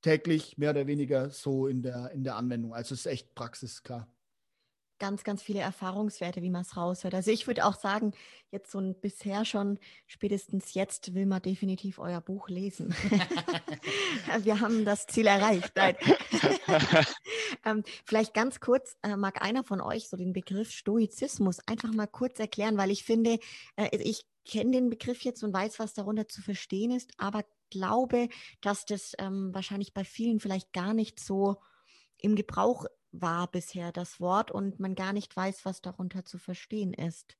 [0.00, 2.72] täglich mehr oder weniger so in der, in der Anwendung.
[2.72, 4.08] Also es ist echt praxisklar
[5.00, 7.14] ganz, ganz viele Erfahrungswerte, wie man es raushört.
[7.14, 8.12] Also ich würde auch sagen,
[8.52, 12.94] jetzt so ein bisher schon, spätestens jetzt will man definitiv euer Buch lesen.
[14.42, 15.72] Wir haben das Ziel erreicht.
[17.64, 22.06] ähm, vielleicht ganz kurz, äh, mag einer von euch so den Begriff Stoizismus einfach mal
[22.06, 23.40] kurz erklären, weil ich finde,
[23.76, 28.28] äh, ich kenne den Begriff jetzt und weiß, was darunter zu verstehen ist, aber glaube,
[28.60, 31.56] dass das ähm, wahrscheinlich bei vielen vielleicht gar nicht so
[32.18, 36.94] im Gebrauch war bisher, das Wort, und man gar nicht weiß, was darunter zu verstehen
[36.94, 37.36] ist.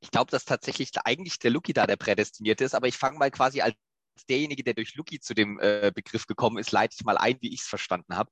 [0.00, 3.30] Ich glaube, dass tatsächlich eigentlich der Lucky da der Prädestinierte ist, aber ich fange mal
[3.30, 3.74] quasi als
[4.28, 7.52] derjenige, der durch Lucky zu dem äh, Begriff gekommen ist, leite ich mal ein, wie
[7.54, 8.30] ich es verstanden habe.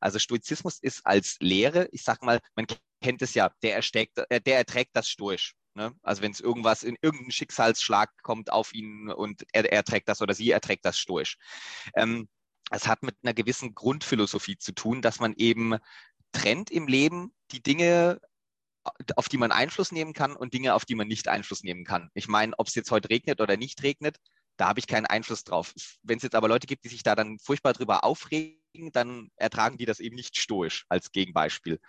[0.00, 2.66] Also Stoizismus ist als Lehre, ich sage mal, man
[3.00, 5.54] kennt es ja, der, ersteckt, äh, der erträgt das stoisch.
[5.74, 5.94] Ne?
[6.02, 10.20] Also wenn es irgendwas in irgendeinen Schicksalsschlag kommt auf ihn und er, er erträgt das
[10.20, 11.36] oder sie erträgt das stoisch.
[11.94, 12.28] Ähm,
[12.70, 15.76] es hat mit einer gewissen Grundphilosophie zu tun, dass man eben
[16.32, 18.20] trennt im Leben die Dinge,
[19.16, 22.10] auf die man Einfluss nehmen kann und Dinge, auf die man nicht Einfluss nehmen kann.
[22.14, 24.18] Ich meine, ob es jetzt heute regnet oder nicht regnet,
[24.56, 25.72] da habe ich keinen Einfluss drauf.
[26.02, 29.78] Wenn es jetzt aber Leute gibt, die sich da dann furchtbar drüber aufregen, dann ertragen
[29.78, 31.80] die das eben nicht stoisch als Gegenbeispiel.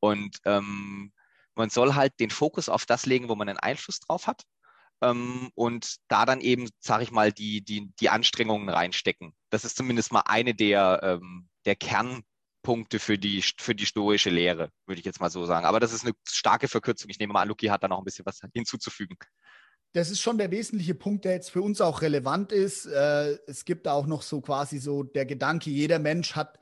[0.00, 1.12] Und ähm,
[1.54, 4.42] man soll halt den Fokus auf das legen, wo man einen Einfluss drauf hat.
[5.02, 9.34] Ähm, und da dann eben, sage ich mal, die, die, die Anstrengungen reinstecken.
[9.50, 14.70] Das ist zumindest mal eine der, ähm, der Kernpunkte für die, für die stoische Lehre,
[14.86, 15.66] würde ich jetzt mal so sagen.
[15.66, 17.10] Aber das ist eine starke Verkürzung.
[17.10, 19.16] Ich nehme mal an, Luki hat da noch ein bisschen was hinzuzufügen
[19.96, 22.84] das ist schon der wesentliche Punkt, der jetzt für uns auch relevant ist.
[22.84, 26.58] Äh, es gibt auch noch so quasi so der Gedanke, jeder Mensch hat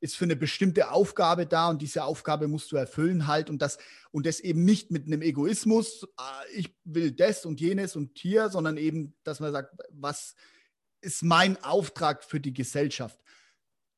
[0.00, 3.78] ist für eine bestimmte Aufgabe da und diese Aufgabe musst du erfüllen halt und das
[4.10, 8.48] und das eben nicht mit einem Egoismus, äh, ich will das und jenes und hier,
[8.50, 10.34] sondern eben, dass man sagt, was
[11.00, 13.18] ist mein Auftrag für die Gesellschaft?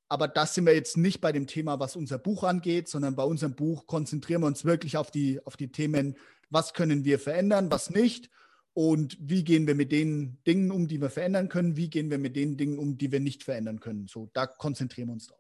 [0.09, 3.23] Aber das sind wir jetzt nicht bei dem Thema, was unser Buch angeht, sondern bei
[3.23, 6.17] unserem Buch konzentrieren wir uns wirklich auf die, auf die Themen,
[6.49, 8.29] was können wir verändern, was nicht
[8.73, 12.19] und wie gehen wir mit den Dingen um, die wir verändern können, wie gehen wir
[12.19, 14.09] mit den Dingen um, die wir nicht verändern können.
[14.09, 15.40] So, da konzentrieren wir uns drauf.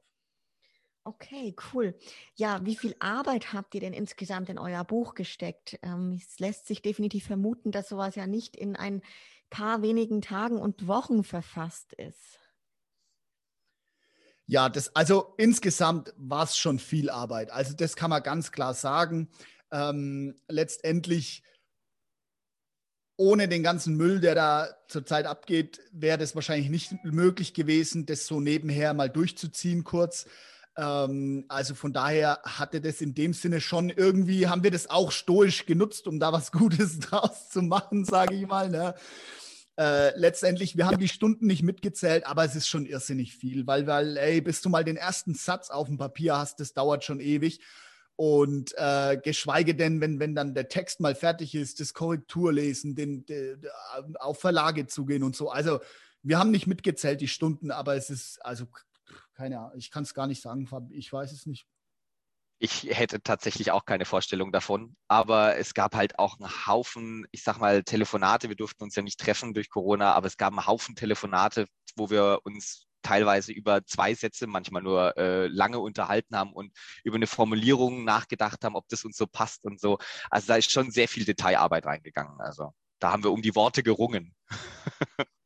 [1.04, 1.98] Okay, cool.
[2.36, 5.78] Ja, wie viel Arbeit habt ihr denn insgesamt in euer Buch gesteckt?
[5.82, 9.02] Ähm, es lässt sich definitiv vermuten, dass sowas ja nicht in ein
[9.48, 12.38] paar wenigen Tagen und Wochen verfasst ist.
[14.46, 17.50] Ja, das, also insgesamt war es schon viel Arbeit.
[17.50, 19.28] Also das kann man ganz klar sagen.
[19.70, 21.42] Ähm, letztendlich
[23.16, 28.26] ohne den ganzen Müll, der da zurzeit abgeht, wäre das wahrscheinlich nicht möglich gewesen, das
[28.26, 30.26] so nebenher mal durchzuziehen kurz.
[30.80, 35.12] Ähm, also von daher hatte das in dem Sinne schon irgendwie, haben wir das auch
[35.12, 38.70] stoisch genutzt, um da was Gutes draus zu machen, sage ich mal.
[38.70, 38.94] Ne?
[39.78, 43.86] Äh, letztendlich, wir haben die Stunden nicht mitgezählt, aber es ist schon irrsinnig viel, weil,
[43.86, 47.20] weil, ey, bis du mal den ersten Satz auf dem Papier hast, das dauert schon
[47.20, 47.60] ewig.
[48.16, 53.24] Und äh, geschweige denn, wenn, wenn dann der Text mal fertig ist, das Korrekturlesen, den,
[53.24, 53.62] den,
[54.18, 55.50] auf Verlage zugehen und so.
[55.50, 55.80] Also
[56.22, 58.66] wir haben nicht mitgezählt die Stunden, aber es ist, also
[59.40, 61.66] keine Ahnung, ich kann es gar nicht sagen, ich weiß es nicht.
[62.59, 67.42] Ich hätte tatsächlich auch keine Vorstellung davon, aber es gab halt auch einen Haufen, ich
[67.42, 68.50] sag mal, Telefonate.
[68.50, 71.64] Wir durften uns ja nicht treffen durch Corona, aber es gab einen Haufen Telefonate,
[71.96, 77.16] wo wir uns teilweise über zwei Sätze manchmal nur äh, lange unterhalten haben und über
[77.16, 79.96] eine Formulierung nachgedacht haben, ob das uns so passt und so.
[80.29, 82.38] Also da ist schon sehr viel Detailarbeit reingegangen.
[82.42, 84.35] Also da haben wir um die Worte gerungen.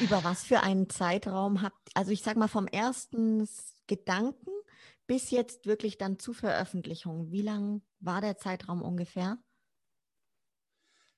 [0.00, 3.48] über was für einen Zeitraum habt, also ich sag mal vom ersten
[3.86, 4.50] Gedanken
[5.06, 9.38] bis jetzt wirklich dann zur Veröffentlichung, wie lang war der Zeitraum ungefähr?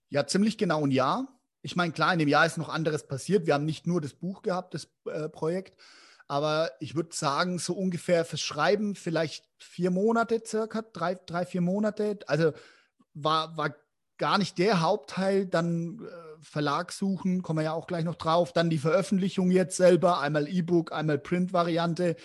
[0.09, 1.29] Ja, ziemlich genau ein Jahr
[1.63, 3.47] ich meine, klar, in dem Jahr ist noch anderes passiert.
[3.47, 5.81] Wir haben nicht nur das Buch gehabt, das äh, Projekt,
[6.27, 11.61] aber ich würde sagen, so ungefähr fürs Schreiben vielleicht vier Monate circa, drei, drei vier
[11.61, 12.19] Monate.
[12.27, 12.53] Also
[13.15, 13.75] war, war
[14.19, 18.53] gar nicht der Hauptteil, dann äh, Verlag suchen, kommen wir ja auch gleich noch drauf,
[18.53, 22.17] dann die Veröffentlichung jetzt selber, einmal E-Book, einmal Print-Variante.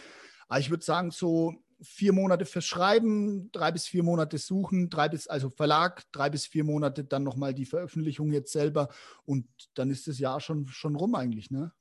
[0.47, 5.10] Aber ich würde sagen, so vier Monate fürs Schreiben, drei bis vier Monate suchen, drei
[5.10, 8.89] bis, also Verlag, drei bis vier Monate dann nochmal die Veröffentlichung jetzt selber
[9.25, 11.71] und dann ist das Jahr schon, schon rum eigentlich, ne?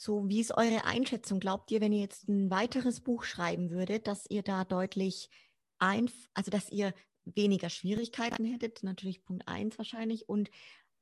[0.00, 1.40] So, wie ist eure Einschätzung?
[1.40, 5.28] Glaubt ihr, wenn ihr jetzt ein weiteres Buch schreiben würdet, dass ihr da deutlich
[5.80, 6.94] ein, also dass ihr
[7.34, 10.50] weniger Schwierigkeiten hättet, natürlich Punkt eins wahrscheinlich, und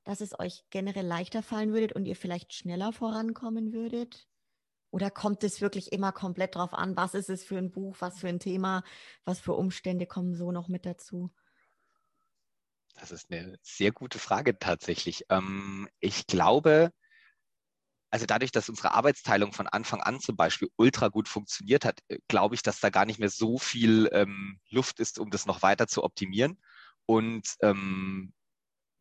[0.05, 4.29] dass es euch generell leichter fallen würdet und ihr vielleicht schneller vorankommen würdet?
[4.91, 8.21] Oder kommt es wirklich immer komplett drauf an, was ist es für ein Buch, was
[8.21, 8.85] für ein Thema,
[9.25, 11.31] was für Umstände kommen so noch mit dazu?
[12.95, 15.27] Das ist eine sehr gute Frage tatsächlich.
[15.29, 16.93] Ähm, ich glaube,
[18.11, 22.19] also dadurch, dass unsere Arbeitsteilung von Anfang an zum Beispiel ultra gut funktioniert hat, äh,
[22.29, 25.62] glaube ich, dass da gar nicht mehr so viel ähm, Luft ist, um das noch
[25.62, 26.61] weiter zu optimieren.
[27.07, 28.33] Und ähm,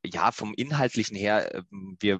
[0.05, 2.19] ja, vom Inhaltlichen her, ähm, wir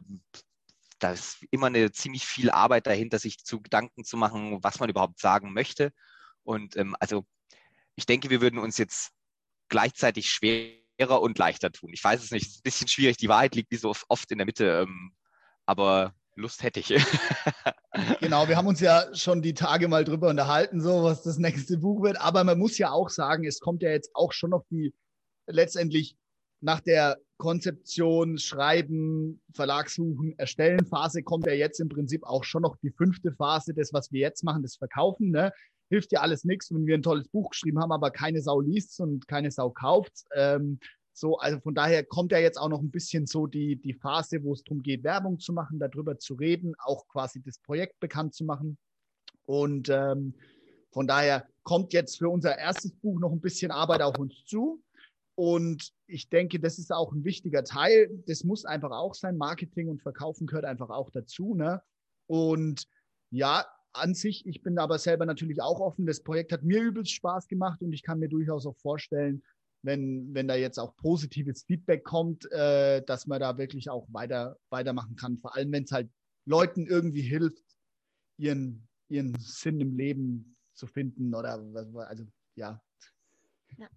[0.99, 4.89] da ist immer eine ziemlich viel Arbeit dahinter, sich zu Gedanken zu machen, was man
[4.89, 5.91] überhaupt sagen möchte.
[6.43, 7.25] Und ähm, also
[7.95, 9.11] ich denke, wir würden uns jetzt
[9.69, 11.91] gleichzeitig schwer schwerer und leichter tun.
[11.93, 13.17] Ich weiß es nicht, es ist ein bisschen schwierig.
[13.17, 15.13] Die Wahrheit liegt wie so oft in der Mitte, ähm,
[15.65, 16.87] aber Lust hätte ich.
[18.19, 21.77] genau, wir haben uns ja schon die Tage mal drüber unterhalten, so was das nächste
[21.77, 22.19] Buch wird.
[22.19, 24.93] Aber man muss ja auch sagen, es kommt ja jetzt auch schon noch die
[25.47, 26.17] letztendlich
[26.61, 32.75] nach der Konzeption, Schreiben, Verlagssuchen, Erstellen Phase kommt ja jetzt im Prinzip auch schon noch
[32.77, 35.31] die fünfte Phase, das, was wir jetzt machen, das Verkaufen.
[35.31, 35.53] Ne?
[35.89, 38.99] Hilft ja alles nichts, wenn wir ein tolles Buch geschrieben haben, aber keine Sau liest
[38.99, 40.25] und keine Sau kauft.
[40.33, 40.79] Ähm,
[41.17, 44.43] so, also von daher kommt ja jetzt auch noch ein bisschen so die, die Phase,
[44.43, 48.33] wo es darum geht, Werbung zu machen, darüber zu reden, auch quasi das Projekt bekannt
[48.33, 48.77] zu machen.
[49.45, 50.33] Und ähm,
[50.91, 54.83] von daher kommt jetzt für unser erstes Buch noch ein bisschen Arbeit auf uns zu.
[55.35, 58.09] Und ich denke, das ist auch ein wichtiger Teil.
[58.27, 59.37] Das muss einfach auch sein.
[59.37, 61.55] Marketing und Verkaufen gehört einfach auch dazu.
[61.55, 61.81] Ne?
[62.27, 62.87] Und
[63.29, 66.05] ja, an sich, ich bin aber selber natürlich auch offen.
[66.05, 69.43] Das Projekt hat mir übelst Spaß gemacht und ich kann mir durchaus auch vorstellen,
[69.85, 74.57] wenn, wenn da jetzt auch positives Feedback kommt, äh, dass man da wirklich auch weiter,
[74.69, 75.37] weitermachen kann.
[75.37, 76.09] Vor allem, wenn es halt
[76.45, 77.63] Leuten irgendwie hilft,
[78.37, 81.53] ihren, ihren Sinn im Leben zu finden oder
[82.07, 82.81] also ja.
[83.77, 83.87] ja.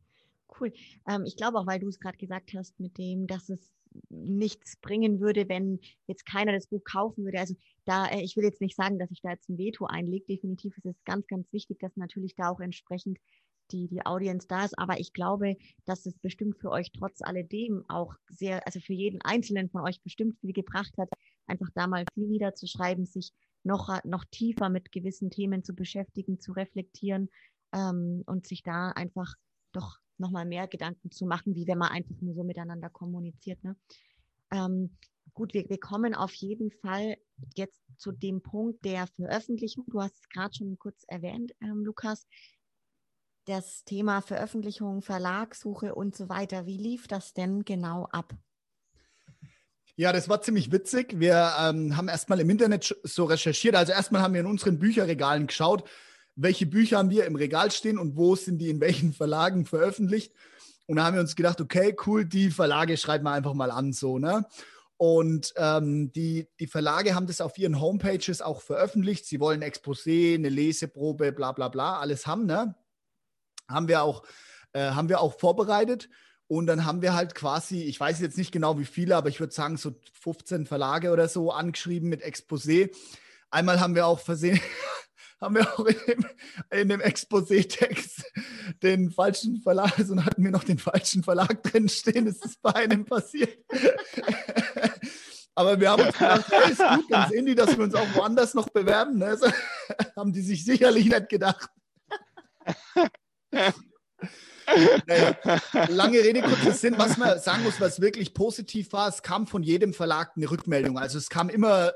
[0.61, 0.73] Cool.
[1.09, 3.73] Ähm, ich glaube auch, weil du es gerade gesagt hast, mit dem, dass es
[4.11, 7.41] nichts bringen würde, wenn jetzt keiner das Buch kaufen würde.
[7.41, 10.27] Also da, äh, ich will jetzt nicht sagen, dass ich da jetzt ein Veto einlege.
[10.27, 13.19] Definitiv ist es ganz, ganz wichtig, dass natürlich da auch entsprechend
[13.71, 14.79] die, die Audience da ist.
[14.79, 19.21] Aber ich glaube, dass es bestimmt für euch trotz alledem auch sehr, also für jeden
[19.23, 21.09] Einzelnen von euch bestimmt viel gebracht hat,
[21.47, 23.33] einfach da mal viel niederzuschreiben, sich
[23.65, 27.29] noch, noch tiefer mit gewissen Themen zu beschäftigen, zu reflektieren
[27.73, 29.35] ähm, und sich da einfach
[29.73, 33.63] doch nochmal mehr Gedanken zu machen, wie wenn man einfach nur so miteinander kommuniziert.
[33.63, 33.77] Ne?
[34.51, 34.97] Ähm,
[35.35, 37.17] gut, wir, wir kommen auf jeden Fall
[37.55, 39.85] jetzt zu dem Punkt der Veröffentlichung.
[39.89, 42.27] Du hast es gerade schon kurz erwähnt, ähm, Lukas.
[43.49, 46.67] Das Thema Veröffentlichung, Verlagssuche und so weiter.
[46.67, 48.35] Wie lief das denn genau ab?
[49.97, 51.19] Ja, das war ziemlich witzig.
[51.19, 53.75] Wir ähm, haben erstmal im Internet so recherchiert.
[53.75, 55.89] Also erstmal haben wir in unseren Bücherregalen geschaut,
[56.37, 60.35] welche Bücher haben wir im Regal stehen und wo sind die in welchen Verlagen veröffentlicht.
[60.85, 63.95] Und da haben wir uns gedacht, okay, cool, die Verlage schreiben wir einfach mal an,
[63.95, 64.45] so, ne?
[64.99, 69.25] Und ähm, die, die Verlage haben das auf ihren Homepages auch veröffentlicht.
[69.25, 72.75] Sie wollen Exposé, eine Leseprobe, bla bla bla, alles haben, ne?
[73.69, 74.23] Haben wir auch,
[74.73, 76.09] äh, haben wir auch vorbereitet.
[76.47, 79.39] Und dann haben wir halt quasi, ich weiß jetzt nicht genau wie viele, aber ich
[79.39, 82.91] würde sagen so 15 Verlage oder so angeschrieben mit Exposé.
[83.51, 84.59] Einmal haben wir auch versehen,
[85.41, 86.27] haben wir auch in dem,
[86.71, 88.25] in dem Exposé-Text
[88.83, 92.25] den falschen Verlag, also hatten wir noch den falschen Verlag drin stehen.
[92.25, 93.59] Das ist bei einem passiert.
[95.55, 98.15] Aber wir haben uns gedacht, hey, ist gut, dann sehen die, dass wir uns auch
[98.15, 99.19] woanders noch bewerben.
[99.19, 99.27] Ne?
[99.27, 99.49] Also,
[100.17, 101.69] haben die sich sicherlich nicht gedacht.
[105.07, 105.37] Naja,
[105.89, 106.99] lange Rede, kurzer Sinn.
[106.99, 110.99] Was man sagen muss, was wirklich positiv war, es kam von jedem Verlag eine Rückmeldung.
[110.99, 111.93] Also es kam immer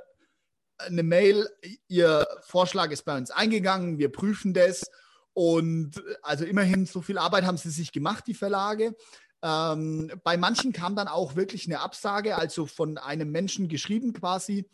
[0.78, 1.48] eine Mail,
[1.88, 4.90] Ihr Vorschlag ist bei uns eingegangen, wir prüfen das.
[5.34, 8.94] Und also immerhin, so viel Arbeit haben sie sich gemacht, die Verlage.
[9.42, 14.68] Ähm, bei manchen kam dann auch wirklich eine Absage, also von einem Menschen geschrieben quasi.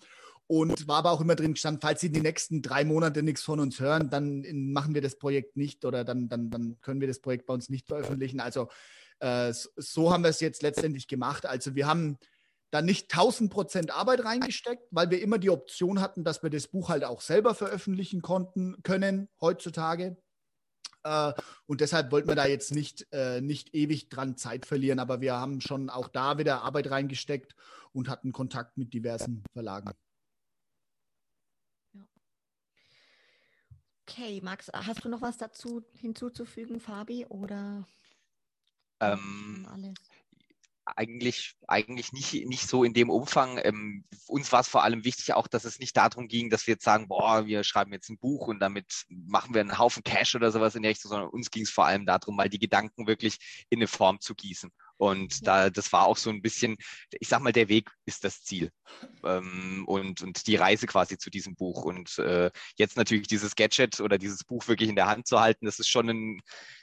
[0.48, 3.60] Und war aber auch immer drin gestanden, falls Sie die nächsten drei Monate nichts von
[3.60, 7.20] uns hören, dann machen wir das Projekt nicht oder dann, dann, dann können wir das
[7.20, 8.40] Projekt bei uns nicht veröffentlichen.
[8.40, 8.68] Also
[9.20, 11.44] äh, so haben wir es jetzt letztendlich gemacht.
[11.44, 12.18] Also wir haben
[12.70, 16.68] da nicht 1000 Prozent Arbeit reingesteckt, weil wir immer die Option hatten, dass wir das
[16.68, 20.16] Buch halt auch selber veröffentlichen konnten, können heutzutage.
[21.04, 21.32] Äh,
[21.66, 25.34] und deshalb wollten wir da jetzt nicht, äh, nicht ewig dran Zeit verlieren, aber wir
[25.34, 27.54] haben schon auch da wieder Arbeit reingesteckt
[27.92, 29.90] und hatten Kontakt mit diversen Verlagen.
[34.10, 37.86] Okay, Max, hast du noch was dazu hinzuzufügen, Fabi, oder
[39.00, 40.07] ähm, alles?
[40.96, 43.58] Eigentlich, eigentlich nicht, nicht so in dem Umfang.
[43.62, 46.74] Ähm, uns war es vor allem wichtig auch, dass es nicht darum ging, dass wir
[46.74, 50.34] jetzt sagen, boah, wir schreiben jetzt ein Buch und damit machen wir einen Haufen Cash
[50.34, 53.06] oder sowas in der Richtung, sondern uns ging es vor allem darum, mal die Gedanken
[53.06, 53.38] wirklich
[53.70, 54.70] in eine Form zu gießen.
[54.98, 56.76] Und da, das war auch so ein bisschen,
[57.20, 58.70] ich sag mal, der Weg ist das Ziel.
[59.24, 61.84] Ähm, und, und die Reise quasi zu diesem Buch.
[61.84, 65.66] Und äh, jetzt natürlich dieses Gadget oder dieses Buch wirklich in der Hand zu halten,
[65.66, 66.40] das ist schon ein,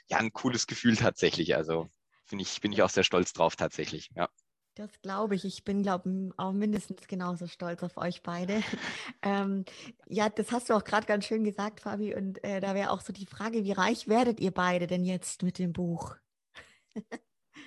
[0.08, 1.56] ja, ein cooles Gefühl tatsächlich.
[1.56, 1.90] Also
[2.30, 4.28] bin ich, bin ich auch sehr stolz drauf tatsächlich, ja.
[4.76, 5.46] Das glaube ich.
[5.46, 8.62] Ich bin, glaube ich, auch mindestens genauso stolz auf euch beide.
[9.22, 9.64] ähm,
[10.06, 12.14] ja, das hast du auch gerade ganz schön gesagt, Fabi.
[12.14, 15.42] Und äh, da wäre auch so die Frage, wie reich werdet ihr beide denn jetzt
[15.42, 16.16] mit dem Buch?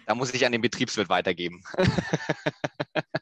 [0.06, 1.64] da muss ich an den Betriebswirt weitergeben.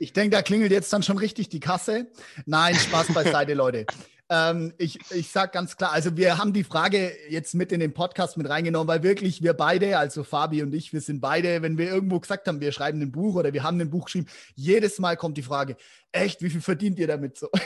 [0.00, 2.06] ich denke, da klingelt jetzt dann schon richtig die Kasse.
[2.46, 3.86] Nein, Spaß beiseite, Leute.
[4.28, 7.92] Ähm, ich ich sage ganz klar, also wir haben die Frage jetzt mit in den
[7.92, 11.76] Podcast mit reingenommen, weil wirklich wir beide, also Fabi und ich, wir sind beide, wenn
[11.76, 14.98] wir irgendwo gesagt haben, wir schreiben ein Buch oder wir haben ein Buch geschrieben, jedes
[14.98, 15.76] Mal kommt die Frage,
[16.12, 17.50] echt, wie viel verdient ihr damit so?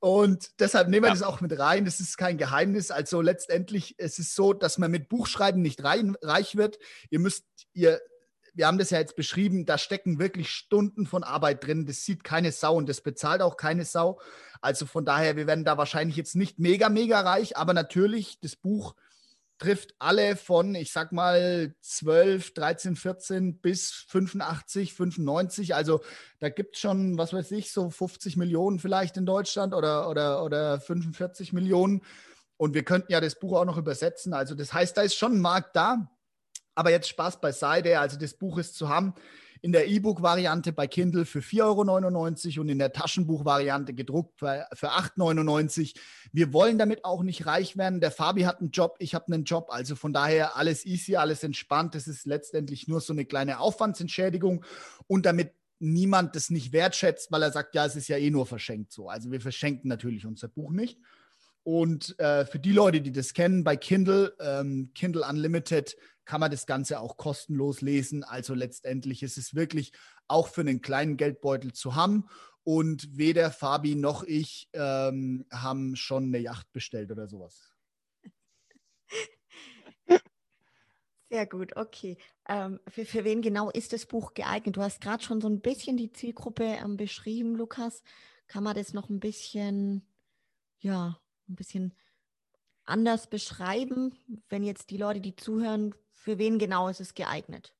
[0.00, 1.14] Und deshalb nehmen wir ja.
[1.14, 1.84] das auch mit rein.
[1.84, 2.92] Das ist kein Geheimnis.
[2.92, 6.78] Also letztendlich es ist es so, dass man mit Buchschreiben nicht rein, reich wird.
[7.10, 8.00] Ihr müsst, ihr,
[8.58, 11.86] wir haben das ja jetzt beschrieben, da stecken wirklich Stunden von Arbeit drin.
[11.86, 14.20] Das sieht keine Sau und das bezahlt auch keine Sau.
[14.60, 18.56] Also von daher, wir werden da wahrscheinlich jetzt nicht mega, mega reich, aber natürlich das
[18.56, 18.96] Buch
[19.58, 25.76] trifft alle von, ich sag mal, 12, 13, 14 bis 85, 95.
[25.76, 26.00] Also
[26.40, 30.42] da gibt es schon, was weiß ich, so 50 Millionen vielleicht in Deutschland oder, oder,
[30.42, 32.02] oder 45 Millionen.
[32.56, 34.34] Und wir könnten ja das Buch auch noch übersetzen.
[34.34, 36.10] Also das heißt, da ist schon ein Markt da.
[36.78, 37.98] Aber jetzt Spaß beiseite.
[37.98, 39.12] Also das Buch ist zu haben
[39.62, 41.64] in der E-Book-Variante bei Kindle für 4,99
[42.52, 46.04] Euro und in der Taschenbuch-Variante gedruckt für, für 8,99 Euro.
[46.32, 48.00] Wir wollen damit auch nicht reich werden.
[48.00, 49.70] Der Fabi hat einen Job, ich habe einen Job.
[49.70, 51.96] Also von daher alles easy, alles entspannt.
[51.96, 54.64] Das ist letztendlich nur so eine kleine Aufwandsentschädigung
[55.08, 58.46] und damit niemand das nicht wertschätzt, weil er sagt, ja, es ist ja eh nur
[58.46, 59.08] verschenkt so.
[59.08, 61.00] Also wir verschenken natürlich unser Buch nicht.
[61.68, 66.50] Und äh, für die Leute, die das kennen, bei Kindle, ähm, Kindle Unlimited, kann man
[66.50, 68.24] das Ganze auch kostenlos lesen.
[68.24, 69.92] Also letztendlich ist es wirklich
[70.28, 72.26] auch für einen kleinen Geldbeutel zu haben.
[72.64, 77.70] Und weder Fabi noch ich ähm, haben schon eine Yacht bestellt oder sowas.
[81.28, 82.16] Sehr gut, okay.
[82.48, 84.78] Ähm, für, für wen genau ist das Buch geeignet?
[84.78, 88.02] Du hast gerade schon so ein bisschen die Zielgruppe ähm, beschrieben, Lukas.
[88.46, 90.08] Kann man das noch ein bisschen,
[90.78, 91.94] ja, ein bisschen
[92.84, 94.14] anders beschreiben,
[94.48, 97.74] wenn jetzt die Leute, die zuhören, für wen genau ist es geeignet?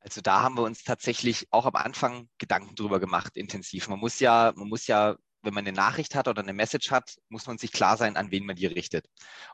[0.00, 3.88] Also da haben wir uns tatsächlich auch am Anfang Gedanken drüber gemacht, intensiv.
[3.88, 7.16] Man muss ja, man muss ja, wenn man eine Nachricht hat oder eine Message hat,
[7.28, 9.06] muss man sich klar sein, an wen man die richtet.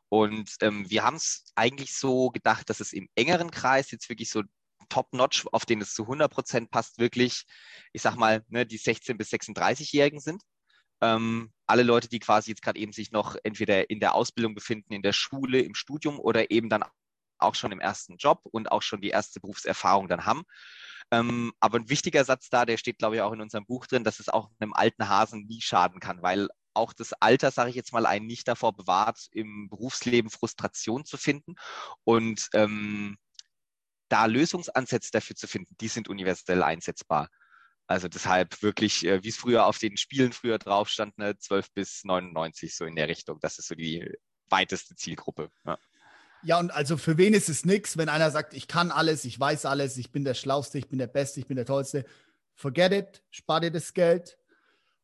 [0.09, 4.31] Und ähm, wir haben es eigentlich so gedacht, dass es im engeren Kreis jetzt wirklich
[4.31, 4.43] so
[4.91, 7.45] Top-Notch, auf den es zu 100 Prozent passt, wirklich,
[7.93, 10.43] ich sag mal, ne, die 16- bis 36-Jährigen sind.
[11.01, 14.93] Ähm, alle Leute, die quasi jetzt gerade eben sich noch entweder in der Ausbildung befinden,
[14.93, 16.85] in der Schule, im Studium oder eben dann
[17.39, 20.43] auch schon im ersten Job und auch schon die erste Berufserfahrung dann haben.
[21.11, 24.05] Ähm, aber ein wichtiger Satz da, der steht, glaube ich, auch in unserem Buch drin,
[24.05, 27.77] dass es auch einem alten Hasen nie schaden kann, weil auch das Alter, sage ich
[27.77, 31.55] jetzt mal, einen nicht davor bewahrt, im Berufsleben Frustration zu finden.
[32.05, 33.17] Und ähm,
[34.09, 37.29] da Lösungsansätze dafür zu finden, die sind universell einsetzbar.
[37.87, 41.73] Also deshalb wirklich, äh, wie es früher auf den Spielen früher drauf stand, ne, 12
[41.73, 43.39] bis 99, so in der Richtung.
[43.41, 44.11] Das ist so die
[44.49, 45.51] weiteste Zielgruppe.
[45.67, 45.79] Ja.
[46.47, 49.41] Ja, und also für wen ist es nichts, wenn einer sagt, ich kann alles, ich
[49.41, 52.05] weiß alles, ich bin der Schlauste, ich bin der Beste, ich bin der Tollste.
[52.55, 54.37] Forget it, spar dir das Geld.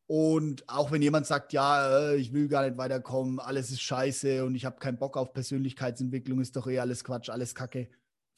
[0.05, 4.45] Und auch wenn jemand sagt, ja, äh, ich will gar nicht weiterkommen, alles ist scheiße
[4.45, 7.89] und ich habe keinen Bock auf Persönlichkeitsentwicklung, ist doch eh alles Quatsch, alles Kacke.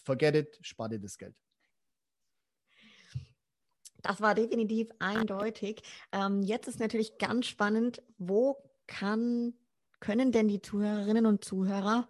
[0.03, 1.35] Forget it, spar dir das Geld.
[4.03, 5.81] Das war definitiv eindeutig.
[6.11, 9.53] Ähm, jetzt ist natürlich ganz spannend, wo kann,
[10.01, 12.09] können denn die Zuhörerinnen und Zuhörer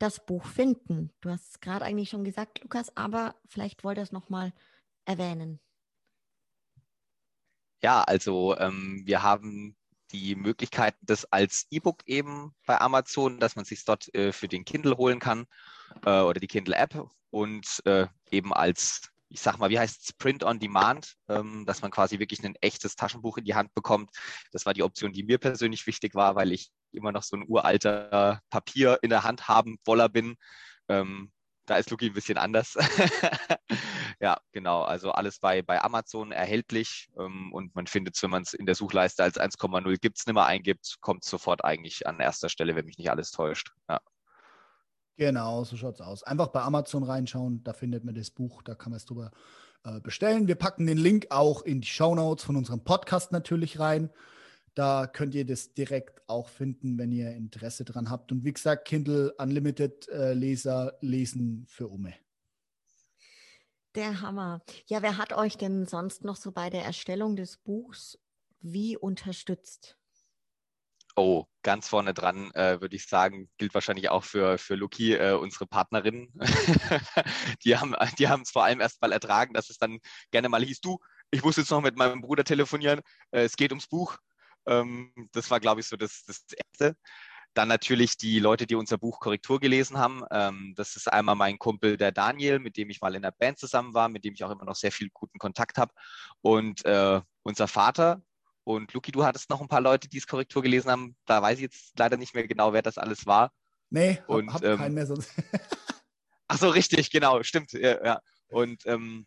[0.00, 1.12] das Buch finden?
[1.20, 4.52] Du hast es gerade eigentlich schon gesagt, Lukas, aber vielleicht wollt ihr es nochmal
[5.04, 5.60] erwähnen.
[7.82, 9.76] Ja, also ähm, wir haben
[10.10, 14.64] die Möglichkeit, das als E-Book eben bei Amazon, dass man sich dort äh, für den
[14.64, 15.46] Kindle holen kann
[16.04, 20.42] äh, oder die Kindle-App und äh, eben als ich sag mal, wie heißt es, Print
[20.44, 24.10] on Demand, ähm, dass man quasi wirklich ein echtes Taschenbuch in die Hand bekommt.
[24.52, 27.44] Das war die Option, die mir persönlich wichtig war, weil ich immer noch so ein
[27.46, 30.36] uralter Papier in der Hand haben Woller bin.
[30.88, 31.30] Ähm,
[31.66, 32.76] da ist Luki ein bisschen anders.
[34.20, 34.82] ja, genau.
[34.82, 38.64] Also alles bei, bei Amazon erhältlich ähm, und man findet es, wenn man es in
[38.64, 42.74] der Suchleiste als 1,0 gibt es nicht mehr eingibt, kommt sofort eigentlich an erster Stelle,
[42.74, 43.72] wenn mich nicht alles täuscht.
[43.88, 44.00] Ja.
[45.18, 46.22] Genau, so schaut es aus.
[46.22, 49.32] Einfach bei Amazon reinschauen, da findet man das Buch, da kann man es drüber
[49.82, 50.46] äh, bestellen.
[50.46, 54.10] Wir packen den Link auch in die Show Notes von unserem Podcast natürlich rein.
[54.76, 58.30] Da könnt ihr das direkt auch finden, wenn ihr Interesse dran habt.
[58.30, 62.14] Und wie gesagt, Kindle Unlimited äh, Leser lesen für Ume.
[63.96, 64.62] Der Hammer.
[64.86, 68.20] Ja, wer hat euch denn sonst noch so bei der Erstellung des Buchs
[68.60, 69.97] wie unterstützt?
[71.18, 75.32] Oh, ganz vorne dran äh, würde ich sagen, gilt wahrscheinlich auch für, für Luki, äh,
[75.32, 76.32] unsere Partnerin.
[77.64, 79.98] die haben die es vor allem erst mal ertragen, dass es dann
[80.30, 81.00] gerne mal hieß, du,
[81.32, 83.00] ich muss jetzt noch mit meinem Bruder telefonieren,
[83.32, 84.16] äh, es geht ums Buch.
[84.66, 86.96] Ähm, das war, glaube ich, so das, das Erste.
[87.52, 90.22] Dann natürlich die Leute, die unser Buch Korrektur gelesen haben.
[90.30, 93.58] Ähm, das ist einmal mein Kumpel, der Daniel, mit dem ich mal in der Band
[93.58, 95.92] zusammen war, mit dem ich auch immer noch sehr viel guten Kontakt habe.
[96.42, 98.22] Und äh, unser Vater.
[98.68, 101.16] Und Luki, du hattest noch ein paar Leute, die es Korrektur gelesen haben.
[101.24, 103.50] Da weiß ich jetzt leider nicht mehr genau, wer das alles war.
[103.88, 105.30] Nee, und, hab, hab ähm, keinen mehr sonst.
[106.48, 107.72] Ach so, richtig, genau, stimmt.
[107.72, 108.20] Ja, ja.
[108.48, 109.26] Und ähm,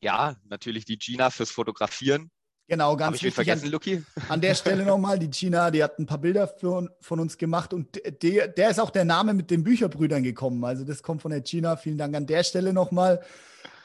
[0.00, 2.30] ja, natürlich die Gina fürs Fotografieren.
[2.68, 4.04] Genau, ganz Hab ich vergessen, an, Luki?
[4.28, 7.74] An der Stelle nochmal, die Gina, die hat ein paar Bilder für, von uns gemacht
[7.74, 10.64] und der, der ist auch der Name mit den Bücherbrüdern gekommen.
[10.64, 11.76] Also das kommt von der Gina.
[11.76, 13.24] Vielen Dank an der Stelle nochmal.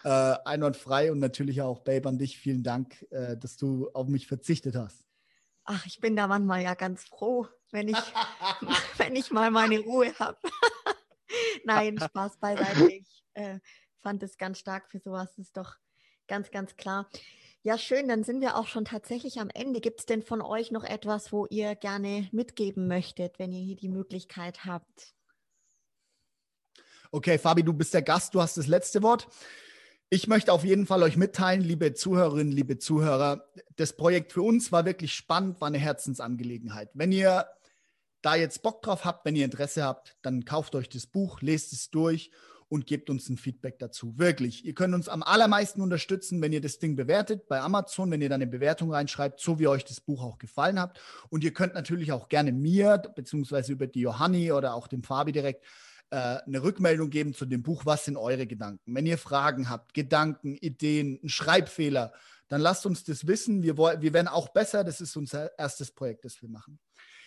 [0.03, 2.37] Äh, einwandfrei und natürlich auch, Babe, an dich.
[2.37, 5.05] Vielen Dank, äh, dass du auf mich verzichtet hast.
[5.65, 7.95] Ach, ich bin da manchmal ja ganz froh, wenn ich,
[8.97, 10.37] wenn ich mal meine Ruhe habe.
[11.63, 12.91] Nein, Spaß beiseite.
[12.91, 13.59] Ich äh,
[14.01, 15.37] fand es ganz stark für sowas.
[15.37, 15.77] Ist doch
[16.27, 17.09] ganz, ganz klar.
[17.61, 19.79] Ja, schön, dann sind wir auch schon tatsächlich am Ende.
[19.79, 23.77] Gibt es denn von euch noch etwas, wo ihr gerne mitgeben möchtet, wenn ihr hier
[23.77, 25.15] die Möglichkeit habt?
[27.09, 29.29] Okay, Fabi, du bist der Gast, du hast das letzte Wort.
[30.09, 34.71] Ich möchte auf jeden Fall euch mitteilen, liebe Zuhörerinnen, liebe Zuhörer, das Projekt für uns
[34.71, 36.89] war wirklich spannend, war eine Herzensangelegenheit.
[36.93, 37.47] Wenn ihr
[38.21, 41.73] da jetzt Bock drauf habt, wenn ihr Interesse habt, dann kauft euch das Buch, lest
[41.73, 42.31] es durch
[42.69, 44.17] und gebt uns ein Feedback dazu.
[44.17, 44.65] Wirklich.
[44.65, 48.29] Ihr könnt uns am allermeisten unterstützen, wenn ihr das Ding bewertet bei Amazon, wenn ihr
[48.29, 50.99] dann eine Bewertung reinschreibt, so wie euch das Buch auch gefallen hat.
[51.29, 55.31] Und ihr könnt natürlich auch gerne mir, beziehungsweise über die Johanni oder auch dem Fabi
[55.31, 55.63] direkt,
[56.13, 57.85] eine Rückmeldung geben zu dem Buch.
[57.85, 58.95] Was sind eure Gedanken?
[58.95, 62.13] Wenn ihr Fragen habt, Gedanken, Ideen, einen Schreibfehler,
[62.47, 63.63] dann lasst uns das wissen.
[63.63, 64.83] Wir, wir werden auch besser.
[64.83, 66.79] Das ist unser erstes Projekt, das wir machen.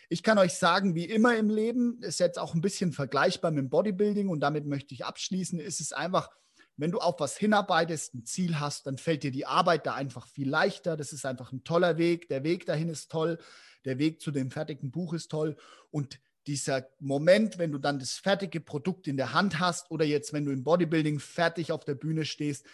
[0.08, 3.64] Ich kann euch sagen, wie immer im Leben, ist jetzt auch ein bisschen vergleichbar mit
[3.64, 6.30] dem Bodybuilding und damit möchte ich abschließen, ist es einfach,
[6.76, 10.26] wenn du auf was hinarbeitest, ein Ziel hast, dann fällt dir die Arbeit da einfach
[10.28, 10.96] viel leichter.
[10.96, 12.28] Das ist einfach ein toller Weg.
[12.28, 13.38] Der Weg dahin ist toll.
[13.84, 15.56] Der Weg zu dem fertigen Buch ist toll.
[15.90, 20.32] Und dieser Moment, wenn du dann das fertige Produkt in der Hand hast oder jetzt,
[20.32, 22.64] wenn du im Bodybuilding fertig auf der Bühne stehst,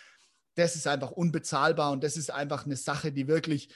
[0.55, 3.75] das ist einfach unbezahlbar und das ist einfach eine Sache, die wirklich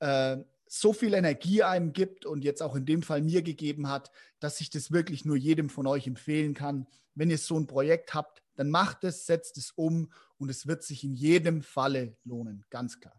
[0.00, 0.36] äh,
[0.66, 4.60] so viel Energie einem gibt und jetzt auch in dem Fall mir gegeben hat, dass
[4.60, 6.86] ich das wirklich nur jedem von euch empfehlen kann.
[7.14, 10.82] Wenn ihr so ein Projekt habt, dann macht es, setzt es um und es wird
[10.82, 13.18] sich in jedem Falle lohnen, ganz klar.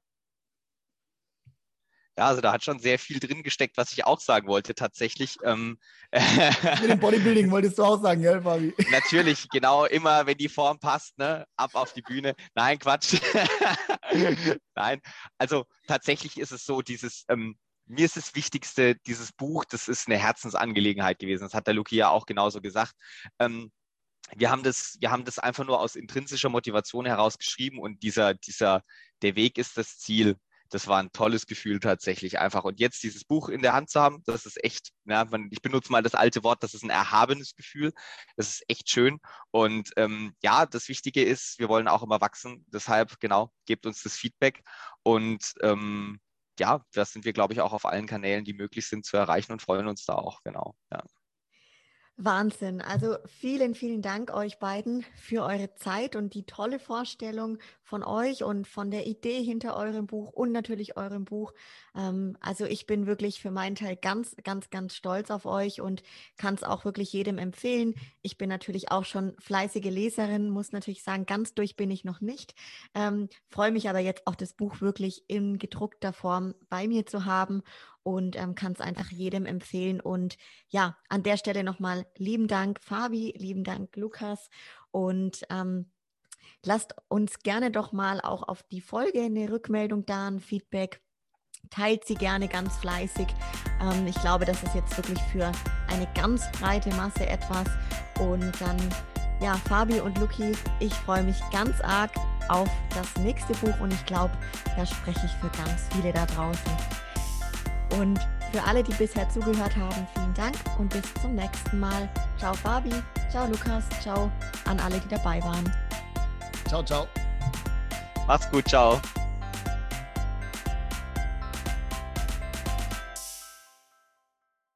[2.19, 5.37] Ja, also da hat schon sehr viel drin gesteckt, was ich auch sagen wollte tatsächlich.
[5.41, 5.79] Ähm,
[6.11, 8.73] Mit dem Bodybuilding wolltest du auch sagen, gell, Fabi?
[8.91, 12.35] Natürlich, genau, immer wenn die Form passt, ne, ab auf die Bühne.
[12.55, 13.21] Nein, Quatsch.
[14.75, 14.99] Nein,
[15.37, 20.09] also tatsächlich ist es so, dieses, ähm, mir ist das Wichtigste, dieses Buch, das ist
[20.09, 21.45] eine Herzensangelegenheit gewesen.
[21.45, 22.95] Das hat der Luki ja auch genauso gesagt.
[23.39, 23.71] Ähm,
[24.35, 28.33] wir haben das, wir haben das einfach nur aus intrinsischer Motivation heraus geschrieben und dieser,
[28.33, 28.83] dieser,
[29.21, 30.35] der Weg ist das Ziel
[30.69, 32.63] das war ein tolles Gefühl tatsächlich einfach.
[32.63, 35.61] Und jetzt dieses Buch in der Hand zu haben, das ist echt, ja, man, ich
[35.61, 37.91] benutze mal das alte Wort, das ist ein erhabenes Gefühl.
[38.35, 39.19] Das ist echt schön.
[39.51, 42.65] Und ähm, ja, das Wichtige ist, wir wollen auch immer wachsen.
[42.67, 44.63] Deshalb, genau, gebt uns das Feedback.
[45.03, 46.19] Und ähm,
[46.59, 49.51] ja, das sind wir, glaube ich, auch auf allen Kanälen, die möglich sind, zu erreichen
[49.53, 50.75] und freuen uns da auch, genau.
[50.91, 51.03] Ja.
[52.21, 52.81] Wahnsinn.
[52.81, 58.43] Also vielen, vielen Dank euch beiden für eure Zeit und die tolle Vorstellung von euch
[58.43, 61.53] und von der Idee hinter eurem Buch und natürlich eurem Buch.
[61.95, 66.03] Ähm, also ich bin wirklich für meinen Teil ganz, ganz, ganz stolz auf euch und
[66.37, 67.95] kann es auch wirklich jedem empfehlen.
[68.21, 72.19] Ich bin natürlich auch schon fleißige Leserin, muss natürlich sagen, ganz durch bin ich noch
[72.19, 72.53] nicht.
[72.95, 77.23] Ähm, Freue mich aber jetzt auch das Buch wirklich in gedruckter Form bei mir zu
[77.23, 77.63] haben
[78.03, 79.99] und ähm, kann es einfach jedem empfehlen.
[80.01, 80.37] Und
[80.69, 84.49] ja, an der Stelle nochmal lieben Dank, Fabi, lieben Dank, Lukas.
[84.91, 85.91] Und ähm,
[86.63, 91.01] lasst uns gerne doch mal auch auf die Folge eine Rückmeldung da, ein Feedback.
[91.69, 93.27] Teilt sie gerne ganz fleißig.
[93.81, 95.51] Ähm, ich glaube, das ist jetzt wirklich für
[95.89, 97.67] eine ganz breite Masse etwas.
[98.19, 98.77] Und dann,
[99.41, 102.11] ja, Fabi und Luki, ich freue mich ganz arg
[102.49, 104.33] auf das nächste Buch und ich glaube,
[104.75, 107.08] da spreche ich für ganz viele da draußen.
[107.97, 108.19] Und
[108.51, 112.09] für alle, die bisher zugehört haben, vielen Dank und bis zum nächsten Mal.
[112.37, 112.93] Ciao Fabi,
[113.31, 114.31] ciao Lukas, ciao
[114.65, 115.71] an alle, die dabei waren.
[116.67, 117.07] Ciao, ciao.
[118.27, 118.99] Macht's gut, ciao.